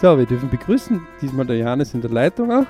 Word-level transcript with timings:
So, 0.00 0.18
wir 0.18 0.26
dürfen 0.26 0.50
begrüßen. 0.50 1.00
Diesmal 1.22 1.46
der 1.46 1.56
Johannes 1.56 1.94
in 1.94 2.02
der 2.02 2.10
Leitung 2.10 2.52
auch. 2.52 2.66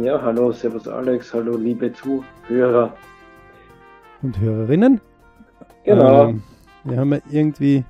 Ja, 0.00 0.22
hallo, 0.22 0.52
Servus 0.52 0.86
Alex, 0.86 1.34
hallo 1.34 1.56
liebe 1.56 1.92
Zuhörer. 1.92 2.94
Und 4.22 4.38
Hörerinnen. 4.38 5.00
Genau. 5.84 6.28
Ähm, 6.28 6.42
wir 6.84 6.96
haben 6.96 7.12
ja 7.12 7.18
irgendwie 7.28 7.84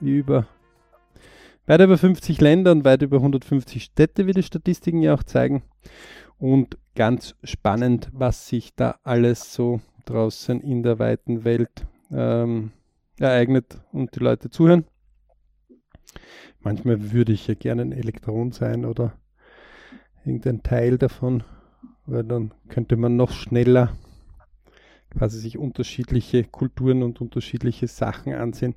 über 0.00 0.46
weit 1.66 1.82
über 1.82 1.98
50 1.98 2.40
Länder 2.40 2.72
und 2.72 2.86
weit 2.86 3.02
über 3.02 3.18
150 3.18 3.84
Städte, 3.84 4.26
wie 4.26 4.32
die 4.32 4.42
Statistiken 4.42 5.02
ja 5.02 5.12
auch 5.12 5.22
zeigen. 5.22 5.64
Und 6.38 6.78
ganz 6.94 7.34
spannend, 7.44 8.08
was 8.14 8.48
sich 8.48 8.74
da 8.74 8.94
alles 9.02 9.52
so 9.52 9.82
draußen 10.06 10.62
in 10.62 10.82
der 10.82 10.98
weiten 10.98 11.44
Welt 11.44 11.86
ähm, 12.10 12.70
ereignet 13.18 13.82
und 13.92 14.14
die 14.16 14.20
Leute 14.20 14.48
zuhören. 14.48 14.86
Manchmal 16.60 17.12
würde 17.12 17.32
ich 17.32 17.46
ja 17.46 17.54
gerne 17.54 17.82
ein 17.82 17.92
Elektron 17.92 18.52
sein 18.52 18.84
oder 18.84 19.14
irgendein 20.24 20.62
Teil 20.62 20.98
davon, 20.98 21.42
weil 22.06 22.24
dann 22.24 22.52
könnte 22.68 22.96
man 22.96 23.16
noch 23.16 23.32
schneller 23.32 23.96
quasi 25.10 25.38
sich 25.38 25.58
unterschiedliche 25.58 26.44
Kulturen 26.44 27.02
und 27.02 27.20
unterschiedliche 27.20 27.86
Sachen 27.86 28.34
ansehen. 28.34 28.74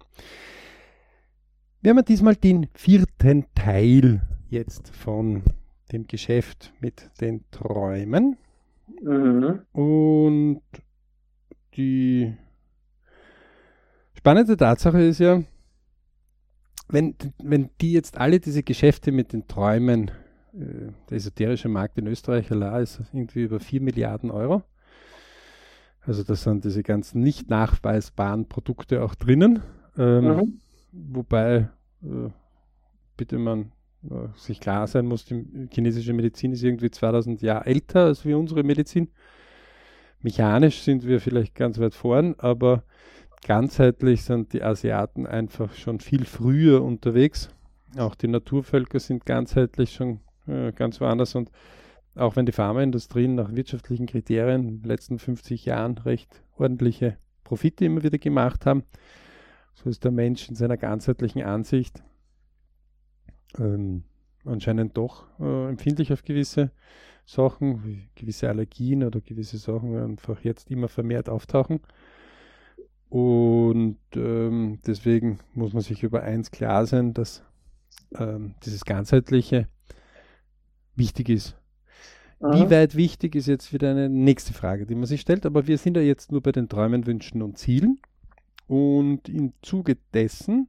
Wir 1.82 1.92
haben 1.92 1.98
ja 1.98 2.04
diesmal 2.04 2.36
den 2.36 2.68
vierten 2.74 3.46
Teil 3.56 4.22
jetzt 4.50 4.96
von 4.96 5.44
dem 5.92 6.08
Geschäft 6.08 6.74
mit 6.80 7.10
den 7.22 7.44
Träumen. 7.52 8.38
Mhm. 9.02 9.62
Und 9.74 10.62
die 11.76 12.34
spannende 14.14 14.58
Tatsache 14.58 15.02
ist 15.02 15.20
ja, 15.20 15.42
wenn, 16.90 17.16
wenn 17.42 17.70
die 17.82 17.94
jetzt 17.94 18.18
alle 18.18 18.40
diese 18.40 18.64
Geschäfte 18.64 19.12
mit 19.12 19.34
den 19.34 19.48
Träumen, 19.48 20.12
äh, 20.54 20.92
der 21.10 21.18
esoterische 21.18 21.70
Markt 21.70 21.98
in 21.98 22.08
Österreich 22.08 22.52
allein 22.52 22.84
ist 22.84 23.02
irgendwie 23.14 23.44
über 23.44 23.60
4 23.60 23.82
Milliarden 23.82 24.32
Euro. 24.32 24.64
Also 26.02 26.24
da 26.24 26.36
sind 26.36 26.64
diese 26.64 26.84
ganzen 26.84 27.22
nicht 27.22 27.50
nachweisbaren 27.50 28.48
Produkte 28.48 29.04
auch 29.04 29.16
drinnen. 29.16 29.62
Ähm, 29.98 30.26
Mhm. 30.26 30.60
Wobei, 30.92 31.70
äh, 32.02 32.30
bitte 33.18 33.38
man 33.38 33.72
äh, 34.04 34.28
sich 34.36 34.60
klar 34.60 34.88
sein 34.88 35.06
muss, 35.06 35.26
die 35.26 35.46
chinesische 35.72 36.14
Medizin 36.14 36.54
ist 36.54 36.64
irgendwie 36.64 36.90
2000 36.90 37.42
Jahre 37.42 37.66
älter 37.66 38.06
als 38.06 38.26
wie 38.26 38.34
unsere 38.34 38.64
Medizin. 38.64 39.10
Mechanisch 40.22 40.82
sind 40.82 41.06
wir 41.06 41.20
vielleicht 41.20 41.56
ganz 41.56 41.78
weit 41.80 41.94
vorn, 41.94 42.36
aber 42.38 42.84
ganzheitlich 43.46 44.24
sind 44.24 44.54
die 44.54 44.64
Asiaten 44.64 45.26
einfach 45.26 45.74
schon 45.74 46.00
viel 46.00 46.26
früher 46.26 46.84
unterwegs. 46.84 47.50
Auch 47.98 48.16
die 48.16 48.28
Naturvölker 48.28 49.00
sind 49.00 49.26
ganzheitlich 49.26 49.94
schon 49.94 50.20
äh, 50.48 50.72
ganz 50.72 51.00
woanders 51.02 51.36
und 51.36 51.52
auch 52.16 52.36
wenn 52.36 52.46
die 52.46 52.52
Pharmaindustrie 52.52 53.28
nach 53.28 53.54
wirtschaftlichen 53.54 54.08
Kriterien 54.08 54.68
in 54.68 54.82
den 54.82 54.90
letzten 54.90 55.20
50 55.20 55.66
Jahren 55.66 55.98
recht 56.00 56.42
ordentliche 56.58 57.18
Profite 57.44 57.86
immer 57.86 58.04
wieder 58.04 58.18
gemacht 58.18 58.66
haben, 58.66 58.84
so 59.76 59.90
ist 59.90 60.04
der 60.04 60.12
Mensch 60.12 60.50
in 60.50 60.56
seiner 60.56 60.78
ganzheitlichen 60.78 61.44
Ansicht 61.44 62.04
ähm, 63.60 64.04
anscheinend 64.46 64.98
doch 64.98 65.26
äh, 65.40 65.70
empfindlich 65.70 66.12
auf 66.12 66.24
gewisse 66.24 66.72
Sachen, 67.26 67.84
wie 67.84 68.08
gewisse 68.16 68.50
Allergien 68.50 69.04
oder 69.04 69.22
gewisse 69.22 69.58
Sachen 69.58 69.98
einfach 69.98 70.44
jetzt 70.44 70.72
immer 70.72 70.88
vermehrt 70.88 71.30
auftauchen. 71.30 71.82
Und 73.10 73.98
ähm, 74.16 74.80
deswegen 74.86 75.40
muss 75.54 75.74
man 75.74 75.82
sich 75.82 76.04
über 76.04 76.24
eins 76.24 76.52
klar 76.52 76.86
sein, 76.86 77.14
dass 77.14 77.44
ähm, 78.18 78.56
dieses 78.66 78.84
ganzheitliche 78.84 79.68
wichtig 80.96 81.30
ist. 81.30 81.56
Wie 82.40 82.66
Mhm. 82.66 82.70
weit 82.70 82.96
wichtig 82.96 83.36
ist 83.36 83.48
jetzt 83.48 83.74
wieder 83.74 83.90
eine 83.92 84.10
nächste 84.10 84.54
Frage, 84.54 84.86
die 84.86 84.94
man 84.94 85.06
sich 85.06 85.22
stellt, 85.22 85.46
aber 85.46 85.68
wir 85.68 85.78
sind 85.78 85.98
ja 85.98 86.04
jetzt 86.04 86.32
nur 86.32 86.42
bei 86.42 86.52
den 86.52 86.70
Träumen, 86.70 87.08
Wünschen 87.08 87.42
und 87.42 87.58
Zielen. 87.58 88.00
Und 88.68 89.30
im 89.30 89.54
Zuge 89.62 89.98
dessen 90.14 90.68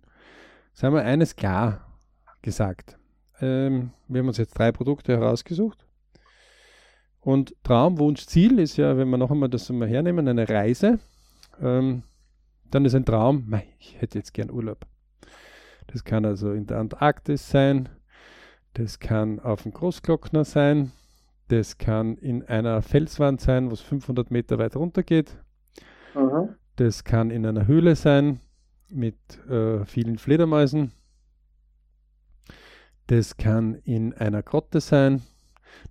sagen 0.73 0.95
wir 0.95 1.05
eines 1.05 1.37
klar 1.37 1.87
gesagt. 2.43 2.97
Ähm, 3.41 3.91
wir 4.07 4.21
haben 4.21 4.29
uns 4.29 4.39
jetzt 4.39 4.57
drei 4.57 4.73
Produkte 4.73 5.13
herausgesucht. 5.13 5.85
Und 7.21 7.55
Traum, 7.65 7.99
Wunsch, 7.99 8.25
Ziel 8.27 8.59
ist 8.59 8.77
ja, 8.77 8.97
wenn 8.97 9.11
wir 9.11 9.19
noch 9.19 9.31
einmal 9.31 9.49
das 9.49 9.69
einmal 9.69 9.89
hernehmen, 9.89 10.29
eine 10.29 10.49
Reise. 10.49 11.01
Ähm, 11.61 12.05
dann 12.71 12.85
ist 12.85 12.95
ein 12.95 13.05
Traum, 13.05 13.45
mei, 13.47 13.67
ich 13.79 14.01
hätte 14.01 14.19
jetzt 14.19 14.35
gern 14.35 14.51
Urlaub. 14.51 14.87
Das 15.87 16.05
kann 16.05 16.25
also 16.25 16.53
in 16.53 16.67
der 16.67 16.79
Antarktis 16.79 17.49
sein, 17.49 17.89
das 18.75 18.99
kann 18.99 19.41
auf 19.41 19.63
dem 19.63 19.73
Großglockner 19.73 20.45
sein, 20.45 20.93
das 21.49 21.79
kann 21.79 22.17
in 22.17 22.45
einer 22.45 22.83
Felswand 22.83 23.41
sein, 23.41 23.71
wo 23.71 23.75
es 23.75 23.81
500 23.81 24.31
Meter 24.31 24.59
weit 24.59 24.77
runter 24.77 25.03
geht. 25.03 25.37
Mhm. 26.15 26.55
Das 26.77 27.05
kann 27.05 27.31
in 27.31 27.47
einer 27.47 27.67
Höhle 27.67 27.97
sein 27.97 28.41
mit 28.91 29.17
äh, 29.49 29.85
vielen 29.85 30.19
Fledermäusen. 30.19 30.93
Das 33.07 33.37
kann 33.39 33.75
in 33.75 34.13
einer 34.13 34.43
Grotte 34.43 34.81
sein. 34.81 35.23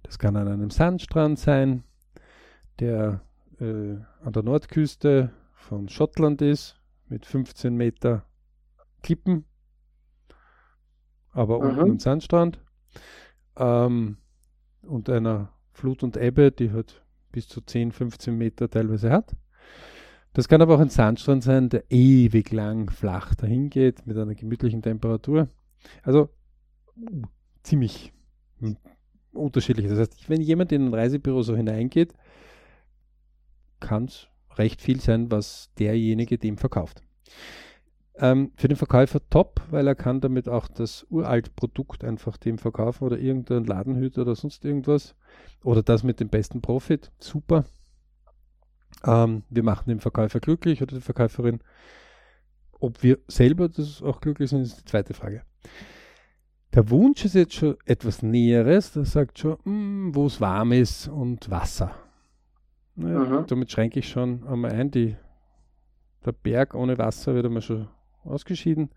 Das 0.04 0.20
kann 0.20 0.36
an 0.36 0.48
einem 0.48 0.70
Sandstrand 0.70 1.40
sein, 1.40 1.84
der 2.80 3.22
äh, 3.60 3.96
an 4.24 4.34
der 4.34 4.44
Nordküste 4.44 5.32
von 5.68 5.90
Schottland 5.90 6.42
ist, 6.42 6.80
mit 7.10 7.26
15 7.26 7.76
Meter 7.76 8.26
Klippen, 9.04 9.46
aber 11.32 11.60
Mhm. 11.60 11.66
unten 11.68 11.92
ein 11.92 12.00
Sandstrand. 12.00 12.60
Ähm, 13.58 14.18
und 14.82 15.10
einer 15.10 15.52
Flut 15.74 16.04
und 16.04 16.16
Ebbe, 16.16 16.52
die 16.52 16.72
halt 16.72 17.04
bis 17.34 17.50
zu 17.50 17.60
10, 17.60 17.92
15 17.92 18.36
Meter 18.38 18.70
teilweise 18.70 19.12
hat. 19.12 19.36
Das 20.34 20.48
kann 20.48 20.62
aber 20.62 20.76
auch 20.76 20.80
ein 20.80 20.90
Sandstrand 20.90 21.44
sein, 21.44 21.68
der 21.68 21.84
ewig 21.90 22.52
lang 22.52 22.90
flach 22.90 23.36
dahin 23.36 23.70
geht 23.70 24.08
mit 24.08 24.18
einer 24.18 24.36
gemütlichen 24.36 24.82
Temperatur. 24.82 25.50
Also 26.02 26.30
uh, 26.96 27.24
ziemlich 27.64 28.14
hm, 28.60 28.78
unterschiedlich. 29.34 29.88
Das 29.88 30.00
heißt, 30.00 30.30
wenn 30.30 30.42
jemand 30.42 30.72
in 30.72 30.88
ein 30.88 30.94
Reisebüro 30.94 31.42
so 31.42 31.56
hineingeht, 31.56 32.14
kann 33.80 34.06
es 34.06 34.30
recht 34.58 34.82
viel 34.82 35.00
sein, 35.00 35.32
was 35.32 35.72
derjenige 35.78 36.38
dem 36.38 36.58
verkauft. 36.58 37.02
Ähm, 38.20 38.52
für 38.56 38.68
den 38.68 38.78
Verkäufer 38.78 39.20
top, 39.30 39.62
weil 39.70 39.86
er 39.88 39.96
kann 39.96 40.22
damit 40.22 40.50
auch 40.50 40.68
das 40.68 41.06
uralt 41.10 41.56
Produkt 41.56 42.04
einfach 42.04 42.38
dem 42.38 42.58
verkaufen 42.58 43.04
oder 43.04 43.20
irgendein 43.20 43.66
Ladenhüter 43.66 44.24
oder 44.24 44.36
sonst 44.36 44.66
irgendwas. 44.66 45.16
Oder 45.64 45.84
das 45.84 46.04
mit 46.04 46.20
dem 46.20 46.30
besten 46.30 46.62
Profit. 46.62 47.12
Super. 47.20 47.66
Ähm, 49.06 49.44
wir 49.50 49.64
machen 49.64 49.90
den 49.90 50.00
Verkäufer 50.00 50.40
glücklich 50.40 50.82
oder 50.82 50.96
die 50.96 51.02
Verkäuferin. 51.02 51.60
Ob 52.80 53.04
wir 53.04 53.20
selber 53.28 53.70
das 53.70 54.02
auch 54.02 54.20
glücklich 54.20 54.50
sind, 54.50 54.62
ist 54.62 54.80
die 54.80 54.86
zweite 54.86 55.14
Frage. 55.14 55.44
Der 56.74 56.90
Wunsch 56.90 57.26
ist 57.26 57.36
jetzt 57.36 57.54
schon 57.54 57.78
etwas 57.86 58.24
Näheres. 58.24 58.94
Der 58.94 59.06
sagt 59.06 59.40
schon, 59.40 59.58
mm, 59.64 60.16
wo 60.16 60.26
es 60.26 60.42
warm 60.42 60.72
ist 60.72 61.08
und 61.08 61.50
Wasser. 61.52 61.96
Naja, 62.98 63.20
Mhm. 63.20 63.48
Damit 63.48 63.72
schränke 63.72 64.00
ich 64.00 64.10
schon 64.10 64.46
einmal 64.48 64.72
ein. 64.72 64.92
Die, 64.92 65.16
der 66.26 66.32
Berg 66.32 66.74
ohne 66.76 66.98
Wasser 66.98 67.34
wird 67.36 67.46
einmal 67.46 67.62
schon 67.62 67.88
ausgeschieden. 68.24 68.90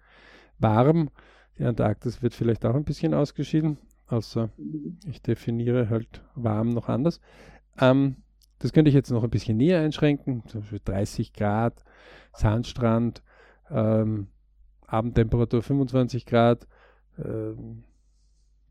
Warm, 0.58 1.10
die 1.58 1.64
Antarktis 1.64 2.22
wird 2.22 2.34
vielleicht 2.34 2.64
auch 2.64 2.74
ein 2.74 2.84
bisschen 2.84 3.14
ausgeschieden, 3.14 3.78
außer 4.08 4.50
ich 5.06 5.22
definiere 5.22 5.88
halt 5.90 6.22
warm 6.34 6.70
noch 6.70 6.88
anders. 6.88 7.20
Ähm, 7.78 8.16
das 8.58 8.72
könnte 8.72 8.88
ich 8.88 8.94
jetzt 8.94 9.10
noch 9.10 9.22
ein 9.22 9.30
bisschen 9.30 9.56
näher 9.56 9.80
einschränken, 9.80 10.46
zum 10.46 10.62
Beispiel 10.62 10.80
30 10.84 11.32
Grad, 11.32 11.84
Sandstrand, 12.32 13.22
ähm, 13.70 14.28
Abendtemperatur 14.86 15.62
25 15.62 16.26
Grad, 16.26 16.66
ähm, 17.22 17.84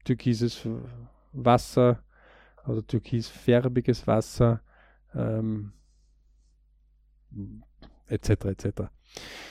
türkises 0.04 0.68
Wasser 1.32 2.00
oder 2.68 2.86
türkisfärbiges 2.86 4.06
Wasser, 4.08 4.62
ähm, 5.16 5.74
etc. 8.08 8.30
etc. 8.30 8.68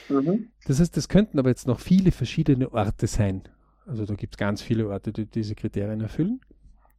Mhm. 0.09 0.49
Das 0.65 0.79
heißt, 0.79 0.95
das 0.95 1.07
könnten 1.09 1.39
aber 1.39 1.49
jetzt 1.49 1.67
noch 1.67 1.79
viele 1.79 2.11
verschiedene 2.11 2.71
Orte 2.71 3.07
sein. 3.07 3.43
Also 3.85 4.05
da 4.05 4.13
gibt 4.15 4.35
es 4.35 4.37
ganz 4.37 4.61
viele 4.61 4.89
Orte, 4.89 5.11
die 5.11 5.25
diese 5.25 5.55
Kriterien 5.55 6.01
erfüllen. 6.01 6.41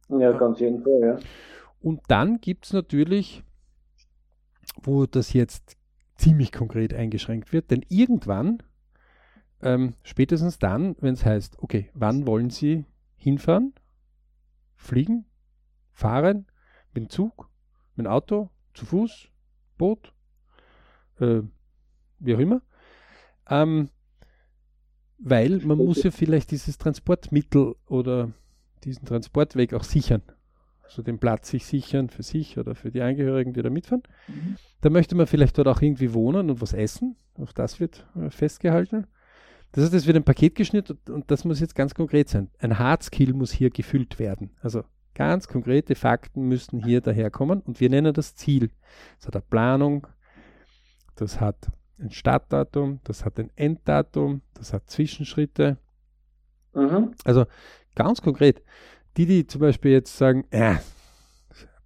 Ja, 0.09 0.31
ganz 0.33 0.59
jeden 0.59 0.83
Fall, 0.83 0.99
ja. 1.01 1.19
Und 1.81 2.01
dann 2.07 2.41
gibt 2.41 2.65
es 2.65 2.73
natürlich, 2.73 3.43
wo 4.83 5.05
das 5.05 5.33
jetzt 5.33 5.77
ziemlich 6.15 6.51
konkret 6.51 6.93
eingeschränkt 6.93 7.53
wird, 7.53 7.71
denn 7.71 7.83
irgendwann, 7.89 8.61
ähm, 9.61 9.95
spätestens 10.03 10.59
dann, 10.59 10.95
wenn 10.99 11.13
es 11.13 11.25
heißt, 11.25 11.57
okay, 11.59 11.89
wann 11.93 12.27
wollen 12.27 12.49
Sie 12.49 12.85
hinfahren? 13.15 13.73
Fliegen? 14.75 15.25
Fahren? 15.91 16.45
Mit 16.93 17.03
dem 17.03 17.09
Zug? 17.09 17.50
Mit 17.95 18.05
dem 18.05 18.11
Auto? 18.11 18.49
Zu 18.73 18.85
Fuß? 18.85 19.27
Boot? 19.77 20.13
Äh, 21.19 21.41
wie 22.19 22.35
auch 22.35 22.39
immer. 22.39 22.61
Ähm, 23.49 23.89
Weil 25.17 25.59
man 25.59 25.77
muss 25.77 26.03
ja 26.03 26.11
vielleicht 26.11 26.51
dieses 26.51 26.77
Transportmittel 26.77 27.75
oder 27.87 28.31
diesen 28.83 29.05
Transportweg 29.05 29.73
auch 29.73 29.83
sichern. 29.83 30.23
Also 30.83 31.03
den 31.03 31.19
Platz 31.19 31.49
sich 31.49 31.65
sichern 31.65 32.09
für 32.09 32.23
sich 32.23 32.57
oder 32.57 32.75
für 32.75 32.91
die 32.91 33.01
Angehörigen, 33.01 33.53
die 33.53 33.61
da 33.61 33.69
mitfahren. 33.69 34.03
Mhm. 34.27 34.55
Da 34.81 34.89
möchte 34.89 35.15
man 35.15 35.27
vielleicht 35.27 35.57
dort 35.57 35.67
auch 35.67 35.81
irgendwie 35.81 36.13
wohnen 36.13 36.49
und 36.49 36.59
was 36.59 36.73
essen. 36.73 37.15
Auch 37.35 37.53
das 37.53 37.79
wird 37.79 38.05
äh, 38.15 38.29
festgehalten. 38.29 39.07
Das 39.71 39.85
heißt, 39.85 39.93
es 39.93 40.05
wird 40.05 40.17
ein 40.17 40.25
Paket 40.25 40.55
geschnitten 40.55 40.97
und 41.09 41.31
das 41.31 41.45
muss 41.45 41.61
jetzt 41.61 41.75
ganz 41.75 41.95
konkret 41.95 42.27
sein. 42.27 42.49
Ein 42.59 42.77
Hardskill 42.77 43.33
muss 43.33 43.51
hier 43.53 43.69
gefüllt 43.69 44.19
werden. 44.19 44.51
Also 44.61 44.83
ganz 45.13 45.47
konkrete 45.47 45.95
Fakten 45.95 46.47
müssen 46.47 46.83
hier 46.83 47.01
daherkommen 47.01 47.61
und 47.61 47.79
wir 47.79 47.89
nennen 47.89 48.13
das 48.13 48.35
Ziel. 48.35 48.71
Das 49.17 49.27
hat 49.27 49.35
eine 49.35 49.43
Planung, 49.49 50.07
das 51.15 51.39
hat 51.39 51.71
ein 51.99 52.11
Startdatum, 52.11 52.99
das 53.03 53.25
hat 53.25 53.39
ein 53.39 53.51
Enddatum, 53.55 54.41
das 54.53 54.73
hat 54.73 54.89
Zwischenschritte. 54.89 55.77
Mhm. 56.73 57.13
Also 57.23 57.45
ganz 57.95 58.21
konkret, 58.21 58.63
die, 59.17 59.25
die 59.25 59.45
zum 59.45 59.61
Beispiel 59.61 59.91
jetzt 59.91 60.17
sagen, 60.17 60.45
äh, 60.51 60.75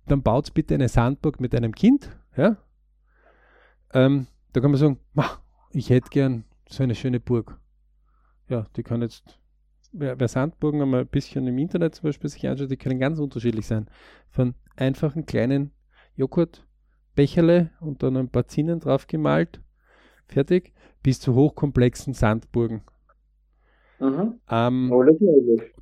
dann 0.08 0.22
baut 0.22 0.54
bitte 0.54 0.76
eine 0.76 0.88
Sandburg 0.88 1.40
mit 1.40 1.56
einem 1.56 1.74
Kind, 1.74 2.10
ja, 2.38 2.58
ähm, 3.94 4.28
da 4.54 4.62
kann 4.62 4.72
man 4.72 4.80
sagen, 4.80 5.00
ich 5.72 5.90
hätte 5.90 6.10
gern 6.10 6.46
so 6.70 6.84
eine 6.84 6.96
schöne 6.96 7.20
Burg 7.20 7.60
ja, 8.48 8.66
die 8.76 8.84
kann 8.84 9.02
jetzt, 9.02 9.40
wer, 9.98 10.28
Sandburgen 10.28 10.82
einmal 10.82 11.02
ein 11.02 11.08
bisschen 11.08 11.48
im 11.48 11.58
Internet 11.58 11.96
zum 11.96 12.10
Beispiel 12.10 12.30
sich 12.30 12.48
anschaut, 12.48 12.72
die 12.72 12.78
können 12.78 13.00
ganz 13.00 13.20
unterschiedlich 13.20 13.66
sein. 13.66 13.88
Von 14.30 14.56
einfachen 14.76 15.26
kleinen 15.26 15.72
Joghurtbecherle 16.16 17.72
und 17.80 18.04
dann 18.04 18.18
ein 18.18 18.30
paar 18.30 18.48
Zinnen 18.48 18.80
drauf 18.80 19.08
gemalt, 19.08 19.62
fertig, 20.28 20.74
bis 21.04 21.20
zu 21.20 21.36
hochkomplexen 21.36 22.14
Sandburgen. 22.14 22.82
Mhm. 24.00 24.40
Ähm, 24.50 24.92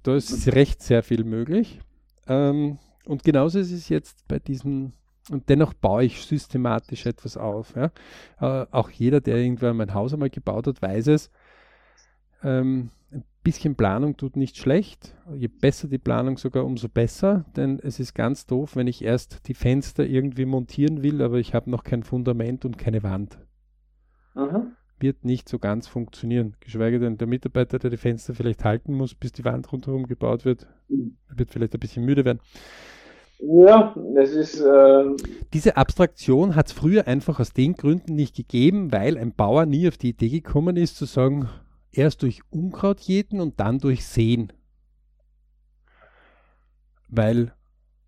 da 0.04 0.16
ist 0.16 0.54
recht 0.54 0.82
sehr 0.82 1.04
viel 1.04 1.24
möglich. 1.24 1.80
Ähm, 2.28 2.78
und 3.06 3.24
genauso 3.24 3.60
ist 3.60 3.72
es 3.72 3.90
jetzt 3.90 4.28
bei 4.28 4.40
diesen, 4.40 4.94
und 5.30 5.50
dennoch 5.50 5.74
baue 5.74 6.06
ich 6.06 6.26
systematisch 6.26 7.06
etwas 7.06 7.38
auf. 7.38 7.76
Ja? 7.76 7.92
Äh, 8.40 8.68
auch 8.72 8.90
jeder, 8.90 9.22
der 9.22 9.38
irgendwann 9.38 9.78
mein 9.78 9.94
Haus 9.94 10.14
einmal 10.14 10.30
gebaut 10.30 10.68
hat, 10.68 10.82
weiß 10.82 11.08
es. 11.08 11.32
Ähm, 12.44 12.92
ein 13.12 13.24
bisschen 13.44 13.76
Planung 13.76 14.18
tut 14.18 14.38
nicht 14.38 14.58
schlecht. 14.58 15.16
Je 15.36 15.48
besser 15.48 15.88
die 15.88 15.98
Planung 15.98 16.38
sogar, 16.38 16.66
umso 16.66 16.88
besser. 16.88 17.46
Denn 17.56 17.80
es 17.82 18.00
ist 18.00 18.14
ganz 18.14 18.46
doof, 18.46 18.76
wenn 18.76 18.88
ich 18.88 19.04
erst 19.04 19.48
die 19.48 19.54
Fenster 19.54 20.06
irgendwie 20.06 20.46
montieren 20.46 21.04
will, 21.04 21.22
aber 21.22 21.38
ich 21.38 21.54
habe 21.54 21.70
noch 21.70 21.84
kein 21.84 22.04
Fundament 22.04 22.66
und 22.66 22.78
keine 22.78 23.04
Wand. 23.04 23.38
Aha. 24.36 24.68
Wird 25.00 25.26
nicht 25.26 25.50
so 25.50 25.60
ganz 25.60 25.88
funktionieren. 25.88 26.56
Geschweige 26.62 27.00
denn 27.00 27.18
der 27.18 27.28
Mitarbeiter, 27.28 27.78
der 27.78 27.90
die 27.90 27.98
Fenster 27.98 28.34
vielleicht 28.34 28.64
halten 28.64 28.94
muss, 28.94 29.14
bis 29.16 29.34
die 29.34 29.44
Wand 29.44 29.72
rundherum 29.72 30.08
gebaut 30.08 30.46
wird, 30.46 30.68
mhm. 30.88 31.18
wird 31.36 31.52
vielleicht 31.52 31.74
ein 31.74 31.80
bisschen 31.80 32.06
müde 32.06 32.26
werden. 32.26 32.40
Ja, 33.40 33.94
es 34.16 34.32
ist. 34.32 34.62
Äh 34.62 35.04
Diese 35.54 35.76
Abstraktion 35.76 36.56
hat 36.56 36.68
es 36.68 36.72
früher 36.72 37.08
einfach 37.08 37.42
aus 37.42 37.52
den 37.52 37.74
Gründen 37.74 38.16
nicht 38.16 38.36
gegeben, 38.36 38.94
weil 38.94 39.18
ein 39.18 39.34
Bauer 39.34 39.66
nie 39.66 39.88
auf 39.90 39.98
die 39.98 40.10
Idee 40.10 40.30
gekommen 40.30 40.78
ist, 40.78 40.96
zu 40.96 41.04
sagen, 41.04 41.50
erst 41.94 42.24
durch 42.24 42.42
Unkraut 42.50 43.00
jäten 43.00 43.40
und 43.40 43.60
dann 43.60 43.80
durch 43.80 44.06
Sehen. 44.06 44.52
Weil, 47.08 47.54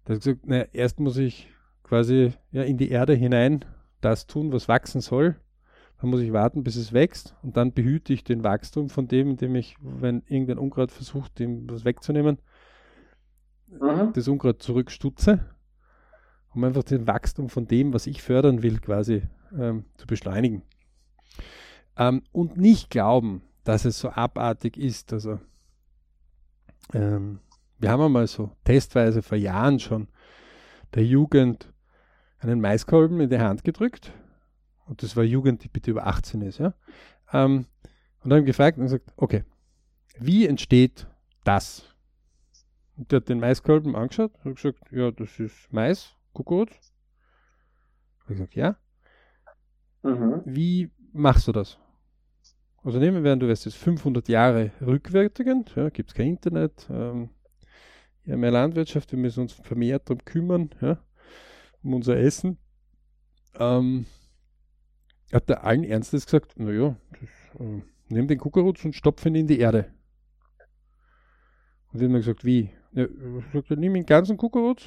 das 0.05 0.19
gesagt, 0.19 0.47
naja, 0.47 0.65
erst 0.73 0.99
muss 0.99 1.17
ich 1.17 1.49
quasi 1.83 2.33
ja, 2.51 2.63
in 2.63 2.77
die 2.77 2.89
Erde 2.89 3.13
hinein 3.13 3.63
das 4.01 4.27
tun, 4.27 4.51
was 4.51 4.67
wachsen 4.67 5.01
soll. 5.01 5.35
Dann 6.01 6.09
muss 6.09 6.19
ich 6.21 6.33
warten, 6.33 6.63
bis 6.63 6.75
es 6.75 6.91
wächst 6.91 7.35
und 7.41 7.55
dann 7.55 7.71
behüte 7.71 8.11
ich 8.11 8.23
den 8.23 8.43
Wachstum 8.43 8.89
von 8.89 9.07
dem, 9.07 9.31
indem 9.31 9.55
ich, 9.55 9.77
wenn 9.79 10.23
irgendein 10.27 10.57
Unkraut 10.57 10.91
versucht, 10.91 11.39
dem 11.39 11.69
was 11.69 11.85
wegzunehmen, 11.85 12.39
mhm. 13.67 14.11
das 14.13 14.27
Unkraut 14.27 14.61
zurückstutze, 14.61 15.45
um 16.53 16.63
einfach 16.63 16.83
den 16.83 17.07
Wachstum 17.07 17.49
von 17.49 17.67
dem, 17.67 17.93
was 17.93 18.07
ich 18.07 18.21
fördern 18.21 18.61
will, 18.61 18.79
quasi 18.79 19.23
ähm, 19.57 19.85
zu 19.95 20.05
beschleunigen. 20.05 20.63
Ähm, 21.97 22.23
und 22.31 22.57
nicht 22.57 22.89
glauben, 22.89 23.41
dass 23.65 23.83
es 23.83 23.99
so 23.99 24.09
abartig 24.09 24.77
ist. 24.77 25.11
Also 25.11 25.39
ähm, 26.93 27.39
wir 27.79 27.91
haben 27.91 28.01
einmal 28.01 28.27
so 28.27 28.51
testweise 28.63 29.21
vor 29.21 29.37
Jahren 29.37 29.79
schon 29.79 30.07
der 30.93 31.03
Jugend 31.03 31.73
einen 32.39 32.61
Maiskolben 32.61 33.19
in 33.19 33.29
die 33.29 33.39
Hand 33.39 33.63
gedrückt. 33.63 34.13
Und 34.85 35.03
das 35.03 35.17
war 35.17 35.23
Jugend, 35.23 35.63
die 35.63 35.67
bitte 35.67 35.91
über 35.91 36.07
18 36.07 36.41
ist. 36.41 36.59
Ja? 36.59 36.73
Ähm, 37.33 37.65
und 38.23 38.29
dann 38.29 38.45
gefragt 38.45 38.77
und 38.77 38.83
gesagt, 38.83 39.11
okay, 39.17 39.43
wie 40.19 40.45
entsteht 40.47 41.07
das? 41.43 41.95
Und 42.95 43.11
der 43.11 43.17
hat 43.17 43.29
den 43.29 43.39
Maiskolben 43.39 43.95
angeschaut 43.95 44.31
und 44.43 44.55
gesagt, 44.55 44.79
ja, 44.91 45.11
das 45.11 45.39
ist 45.39 45.73
Mais, 45.73 46.13
Kuckuck. 46.33 46.69
Ich 48.21 48.27
gesagt, 48.27 48.55
ja. 48.55 48.77
Mhm. 50.03 50.41
Wie 50.45 50.91
machst 51.11 51.47
du 51.47 51.51
das? 51.51 51.79
Also 52.85 52.99
nehmen 52.99 53.23
wir 53.23 53.33
an, 53.33 53.39
du 53.39 53.47
wärst 53.47 53.65
jetzt 53.65 53.77
500 53.77 54.29
Jahre 54.29 54.69
rückwärtigend, 54.79 55.75
ja, 55.75 55.89
gibt 55.89 56.11
es 56.11 56.15
kein 56.15 56.27
Internet, 56.27 56.85
ähm, 56.91 57.29
ja, 58.25 58.37
mehr 58.37 58.51
Landwirtschaft, 58.51 59.11
wir 59.11 59.17
müssen 59.17 59.39
uns 59.39 59.53
vermehrt 59.53 60.07
darum 60.07 60.23
kümmern, 60.23 60.69
ja, 60.81 60.99
um 61.81 61.95
unser 61.95 62.15
Essen. 62.15 62.59
Ähm, 63.57 64.05
hat 65.33 65.49
er 65.49 65.63
allen 65.63 65.83
Ernstes 65.83 66.25
gesagt, 66.25 66.59
naja, 66.59 66.95
äh, 67.59 67.81
nimm 68.09 68.27
den 68.27 68.37
Kuckerutz 68.37 68.85
und 68.85 68.93
stopf 68.93 69.25
ihn 69.25 69.33
in 69.33 69.47
die 69.47 69.57
Erde. 69.57 69.91
Und 71.91 72.01
wir 72.01 72.07
haben 72.07 72.13
gesagt, 72.13 72.45
wie? 72.45 72.69
Ja, 72.91 73.07
sagt 73.51 73.71
nimm 73.71 73.95
den 73.95 74.05
ganzen 74.05 74.37
Kuckerutz, 74.37 74.83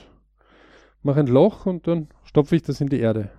mach 1.02 1.16
ein 1.16 1.26
Loch 1.26 1.66
und 1.66 1.88
dann 1.88 2.06
stopfe 2.22 2.54
ich 2.54 2.62
das 2.62 2.80
in 2.80 2.90
die 2.90 3.00
Erde 3.00 3.32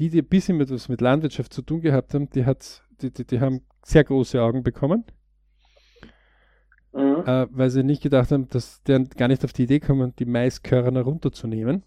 die, 0.00 0.08
die 0.08 0.22
ein 0.22 0.28
bisschen 0.28 0.56
mit, 0.56 0.70
was 0.70 0.88
mit 0.88 1.02
Landwirtschaft 1.02 1.52
zu 1.52 1.60
tun 1.60 1.82
gehabt 1.82 2.14
haben, 2.14 2.30
die, 2.30 2.46
hat, 2.46 2.82
die, 3.02 3.12
die, 3.12 3.26
die 3.26 3.38
haben 3.38 3.60
sehr 3.84 4.02
große 4.02 4.40
Augen 4.40 4.62
bekommen. 4.62 5.04
Mhm. 6.94 7.22
Äh, 7.26 7.46
weil 7.50 7.68
sie 7.68 7.84
nicht 7.84 8.02
gedacht 8.02 8.32
haben, 8.32 8.48
dass 8.48 8.82
der 8.84 9.00
gar 9.04 9.28
nicht 9.28 9.44
auf 9.44 9.52
die 9.52 9.64
Idee 9.64 9.78
kommen, 9.78 10.14
die 10.18 10.24
Maiskörner 10.24 11.02
runterzunehmen. 11.02 11.84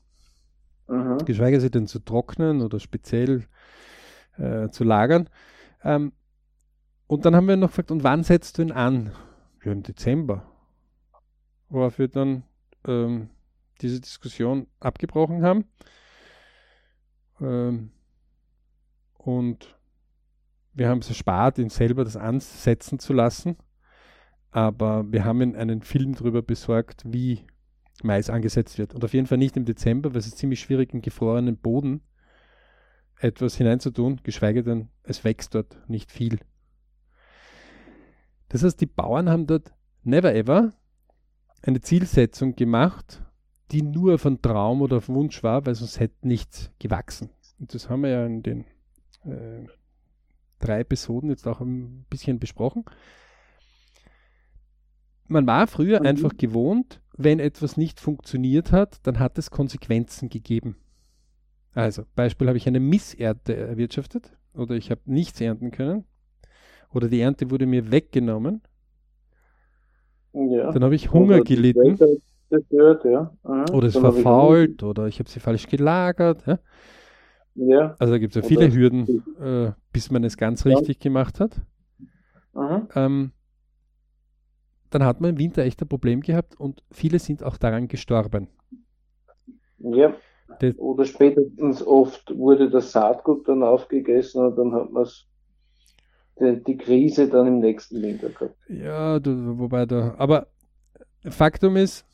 Mhm. 0.88 1.18
Geschweige 1.26 1.60
sie 1.60 1.72
denn 1.72 1.88
zu 1.88 2.00
trocknen 2.00 2.62
oder 2.62 2.80
speziell 2.80 3.46
äh, 4.38 4.70
zu 4.70 4.84
lagern. 4.84 5.28
Ähm, 5.84 6.14
und 7.08 7.26
dann 7.26 7.36
haben 7.36 7.48
wir 7.48 7.58
noch 7.58 7.70
gefragt, 7.70 7.90
und 7.90 8.04
wann 8.04 8.24
setzt 8.24 8.60
du 8.60 8.62
ihn 8.62 8.72
an? 8.72 9.12
Ja, 9.64 9.72
im 9.72 9.82
Dezember. 9.82 10.46
Worauf 11.70 11.98
wir 11.98 12.10
dann 12.10 12.44
ähm, 12.88 13.32
diese 13.82 14.00
Diskussion 14.00 14.68
abgebrochen 14.80 15.44
haben. 15.44 15.66
Ähm, 17.42 17.92
und 19.24 19.78
wir 20.74 20.90
haben 20.90 21.00
es 21.00 21.10
erspart, 21.10 21.60
ihn 21.60 21.70
selber 21.70 22.04
das 22.04 22.18
ansetzen 22.18 23.00
zu 23.00 23.14
lassen. 23.14 23.58
Aber 24.52 25.12
wir 25.12 25.24
haben 25.24 25.42
ihm 25.42 25.56
einen 25.56 25.82
Film 25.82 26.16
darüber 26.16 26.42
besorgt, 26.42 27.04
wie 27.06 27.46
Mais 28.04 28.30
angesetzt 28.30 28.78
wird. 28.78 28.94
Und 28.94 29.04
auf 29.04 29.14
jeden 29.14 29.28
Fall 29.28 29.38
nicht 29.38 29.56
im 29.56 29.66
Dezember, 29.66 30.14
weil 30.14 30.20
es 30.20 30.28
ist 30.28 30.38
ziemlich 30.38 30.60
schwierig, 30.60 30.94
im 30.94 31.02
gefrorenen 31.02 31.58
Boden 31.58 32.02
etwas 33.20 33.56
hineinzutun, 33.56 34.22
geschweige 34.24 34.64
denn, 34.64 34.90
es 35.04 35.24
wächst 35.24 35.56
dort 35.56 35.78
nicht 35.88 36.12
viel. 36.12 36.40
Das 38.50 38.64
heißt, 38.64 38.82
die 38.82 38.88
Bauern 38.88 39.30
haben 39.30 39.48
dort 39.48 39.74
never 40.04 40.36
ever 40.36 40.74
eine 41.62 41.82
Zielsetzung 41.82 42.56
gemacht, 42.56 43.24
die 43.72 43.82
nur 43.82 44.20
von 44.20 44.42
Traum 44.42 44.82
oder 44.82 44.98
auf 44.98 45.08
Wunsch 45.08 45.42
war, 45.44 45.66
weil 45.66 45.76
sonst 45.76 46.00
hätte 46.00 46.28
nichts 46.28 46.72
gewachsen. 46.80 47.30
Und 47.60 47.74
das 47.74 47.90
haben 47.90 48.02
wir 48.02 48.10
ja 48.10 48.26
in 48.26 48.44
den 48.44 48.66
äh, 49.26 49.68
drei 50.60 50.80
Episoden 50.80 51.30
jetzt 51.30 51.48
auch 51.48 51.62
ein 51.62 52.06
bisschen 52.10 52.40
besprochen. 52.40 52.86
Man 55.28 55.48
war 55.48 55.68
früher 55.68 56.00
mhm. 56.02 56.06
einfach 56.06 56.38
gewohnt, 56.38 57.02
wenn 57.16 57.40
etwas 57.40 57.78
nicht 57.78 58.00
funktioniert 58.00 58.72
hat, 58.72 59.00
dann 59.04 59.20
hat 59.20 59.38
es 59.38 59.52
Konsequenzen 59.52 60.30
gegeben. 60.30 60.78
Also, 61.74 62.04
Beispiel 62.16 62.48
habe 62.48 62.58
ich 62.58 62.68
eine 62.68 62.80
Missernte 62.80 63.56
erwirtschaftet 63.56 64.38
oder 64.54 64.76
ich 64.76 64.92
habe 64.92 65.02
nichts 65.06 65.42
ernten 65.42 65.72
können 65.72 66.06
oder 66.92 67.08
die 67.08 67.22
Ernte 67.22 67.50
wurde 67.50 67.66
mir 67.66 67.92
weggenommen. 67.92 68.62
Ja. 70.34 70.72
Dann 70.72 70.84
habe 70.84 70.96
ich 70.96 71.12
Hunger 71.12 71.42
gelitten. 71.42 71.98
Gehört, 72.70 73.04
ja. 73.06 73.34
Oder 73.72 73.88
es 73.88 73.98
verfault 73.98 74.84
oder 74.84 75.08
ich 75.08 75.18
habe 75.18 75.30
sie 75.30 75.40
falsch 75.40 75.68
gelagert. 75.68 76.46
Ja. 76.46 76.60
Ja. 77.56 77.96
Also 78.00 78.14
da 78.14 78.20
gibt 78.20 78.36
es 78.36 78.42
ja 78.42 78.48
viele 78.48 78.74
Hürden, 78.74 79.24
äh, 79.40 79.72
bis 79.92 80.10
man 80.12 80.24
es 80.24 80.38
ganz 80.38 80.66
richtig 80.66 81.00
gemacht 81.00 81.40
hat. 81.40 81.62
Ähm, 82.96 83.32
dann 84.90 85.04
hat 85.04 85.22
man 85.22 85.32
im 85.32 85.40
Winter 85.40 85.64
echt 85.64 85.82
ein 85.82 85.88
Problem 85.88 86.22
gehabt 86.22 86.60
und 86.60 86.84
viele 86.92 87.20
sind 87.20 87.44
auch 87.44 87.58
daran 87.58 87.88
gestorben. 87.88 88.48
Ja. 89.80 90.14
Das 90.60 90.78
Oder 90.78 91.06
spätestens 91.06 91.86
oft 91.86 92.38
wurde 92.38 92.70
das 92.70 92.92
Saatgut 92.92 93.48
dann 93.48 93.64
aufgegessen 93.64 94.46
und 94.46 94.56
dann 94.56 94.74
hat 94.74 94.92
man 94.92 95.04
es 95.04 95.26
die, 96.40 96.64
die 96.64 96.78
Krise 96.78 97.28
dann 97.28 97.48
im 97.48 97.60
nächsten 97.60 98.02
Winter 98.02 98.30
gehabt. 98.30 98.56
Ja, 98.68 99.20
du, 99.20 99.58
wobei 99.58 99.86
da, 99.86 100.14
aber 100.18 100.48
Faktum 101.28 101.76
ist, 101.78 102.06